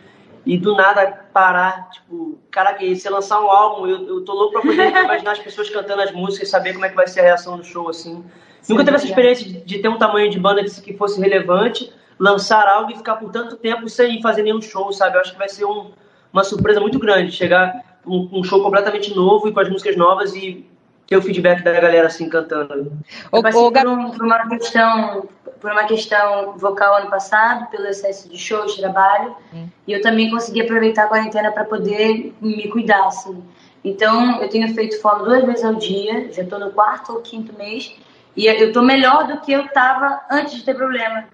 e 0.44 0.58
do 0.58 0.74
nada 0.74 1.26
parar, 1.32 1.88
tipo, 1.90 2.38
caraca, 2.50 2.84
e 2.84 2.96
você 2.96 3.08
lançar 3.08 3.40
um 3.40 3.50
álbum, 3.50 3.86
eu, 3.86 4.08
eu 4.08 4.24
tô 4.24 4.32
louco 4.32 4.52
pra 4.52 4.62
poder 4.62 4.90
imaginar 5.04 5.32
as 5.32 5.38
pessoas 5.38 5.70
cantando 5.70 6.02
as 6.02 6.12
músicas 6.12 6.48
e 6.48 6.50
saber 6.50 6.72
como 6.72 6.84
é 6.84 6.88
que 6.88 6.96
vai 6.96 7.06
ser 7.06 7.20
a 7.20 7.24
reação 7.24 7.56
do 7.56 7.64
show, 7.64 7.88
assim. 7.88 8.24
Sim, 8.60 8.72
Nunca 8.72 8.84
teve 8.84 8.96
essa 8.96 9.06
experiência 9.06 9.44
de, 9.44 9.60
de, 9.60 9.78
ter 9.78 9.88
um 9.88 9.98
tamanho 9.98 10.30
de 10.30 10.38
banda 10.38 10.62
que, 10.62 10.80
que, 10.80 10.94
fosse 10.94 11.20
relevante, 11.20 11.92
lançar 12.18 12.66
algo 12.68 12.92
e 12.92 12.96
ficar 12.96 13.16
por 13.16 13.30
tanto 13.30 13.56
tempo 13.56 13.88
sem 13.88 14.20
fazer 14.20 14.42
nenhum 14.42 14.60
show, 14.60 14.92
sabe? 14.92 15.16
Eu 15.16 15.20
acho 15.20 15.32
que 15.32 15.38
vai 15.38 15.48
ser 15.48 15.64
um, 15.64 15.90
uma 16.32 16.44
surpresa 16.44 16.80
muito 16.80 16.98
grande 16.98 17.32
chegar 17.32 17.98
um, 18.06 18.28
um 18.32 18.44
show 18.44 18.62
completamente 18.62 19.14
novo 19.14 19.48
e 19.48 19.52
com 19.52 19.60
as 19.60 19.68
músicas 19.68 19.96
novas 19.96 20.34
e 20.34 20.66
ter 21.06 21.16
o 21.16 21.22
feedback 21.22 21.62
da 21.62 21.72
galera 21.72 22.06
assim 22.06 22.28
cantando. 22.28 22.92
O, 23.30 23.42
por, 23.42 23.86
um, 23.86 24.10
por, 24.10 24.24
uma 24.24 24.48
questão 24.48 25.28
por 25.62 25.70
uma 25.70 25.84
questão 25.84 26.58
vocal 26.58 26.96
ano 26.96 27.08
passado, 27.08 27.70
pelo 27.70 27.86
excesso 27.86 28.28
de 28.28 28.36
shows, 28.36 28.74
de 28.74 28.80
trabalho, 28.80 29.36
hum. 29.54 29.68
e 29.86 29.92
eu 29.92 30.02
também 30.02 30.28
consegui 30.28 30.60
aproveitar 30.60 31.04
a 31.04 31.06
quarentena 31.06 31.52
para 31.52 31.64
poder 31.64 32.34
me 32.40 32.68
cuidar, 32.68 33.06
assim. 33.06 33.40
Então, 33.84 34.42
eu 34.42 34.48
tenho 34.48 34.74
feito 34.74 35.00
fono 35.00 35.24
duas 35.24 35.44
vezes 35.44 35.64
ao 35.64 35.74
dia, 35.76 36.32
já 36.32 36.42
estou 36.42 36.58
no 36.58 36.72
quarto 36.72 37.12
ou 37.12 37.20
quinto 37.20 37.56
mês, 37.56 37.94
e 38.36 38.46
eu 38.46 38.68
estou 38.68 38.82
melhor 38.82 39.28
do 39.28 39.40
que 39.40 39.52
eu 39.52 39.64
estava 39.66 40.22
antes 40.28 40.54
de 40.54 40.64
ter 40.64 40.74
problema 40.74 41.26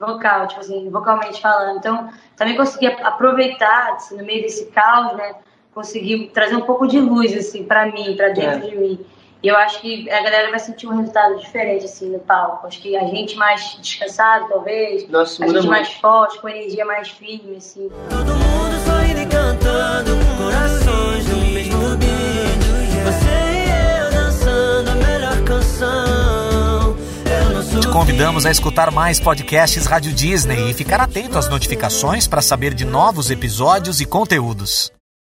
vocal, 0.00 0.48
tipo 0.48 0.60
assim, 0.60 0.88
vocalmente 0.88 1.42
falando. 1.42 1.76
Então, 1.76 2.08
também 2.36 2.56
consegui 2.56 2.86
aproveitar, 2.86 3.92
assim, 3.92 4.16
no 4.16 4.24
meio 4.24 4.42
desse 4.42 4.64
caos, 4.66 5.14
né, 5.14 5.34
consegui 5.74 6.30
trazer 6.32 6.56
um 6.56 6.62
pouco 6.62 6.86
de 6.86 6.98
luz, 6.98 7.36
assim, 7.36 7.64
para 7.64 7.92
mim, 7.92 8.16
para 8.16 8.30
dentro 8.30 8.66
é. 8.66 8.70
de 8.70 8.76
mim. 8.78 9.06
E 9.44 9.48
eu 9.48 9.56
acho 9.58 9.82
que 9.82 10.08
a 10.08 10.22
galera 10.22 10.48
vai 10.48 10.58
sentir 10.58 10.86
um 10.86 10.96
resultado 10.96 11.38
diferente, 11.38 11.84
assim, 11.84 12.08
no 12.08 12.18
palco. 12.18 12.66
Acho 12.66 12.80
que 12.80 12.96
a 12.96 13.04
gente 13.04 13.36
mais 13.36 13.76
descansado, 13.78 14.48
talvez. 14.48 15.06
Nossa, 15.10 15.44
a 15.44 15.46
gente 15.46 15.56
muito. 15.56 15.68
mais 15.68 15.92
forte, 15.92 16.40
com 16.40 16.48
energia 16.48 16.82
mais 16.86 17.10
firme, 17.10 17.58
assim. 17.58 17.90
Todo 18.08 18.32
mundo 18.32 18.74
sorrindo 18.86 19.20
e 19.20 19.26
cantando, 19.26 20.12
corações 20.38 21.28
no 21.28 21.36
mesmo 21.36 21.96
beat. 21.98 22.64
Você 23.04 23.28
e 23.28 24.00
eu 24.00 24.10
dançando 24.12 24.90
a 24.90 24.94
melhor 24.94 25.44
canção. 25.44 26.96
Eu 27.26 27.50
não 27.50 27.62
sou 27.62 27.80
Te 27.82 27.88
convidamos 27.88 28.46
a 28.46 28.50
escutar 28.50 28.90
mais 28.90 29.20
podcasts 29.20 29.84
Rádio 29.84 30.14
Disney 30.14 30.70
e 30.70 30.72
ficar 30.72 31.02
atento 31.02 31.36
às 31.36 31.50
notificações 31.50 32.26
para 32.26 32.40
saber 32.40 32.72
de 32.72 32.86
novos 32.86 33.30
episódios 33.30 34.00
e 34.00 34.06
conteúdos. 34.06 34.90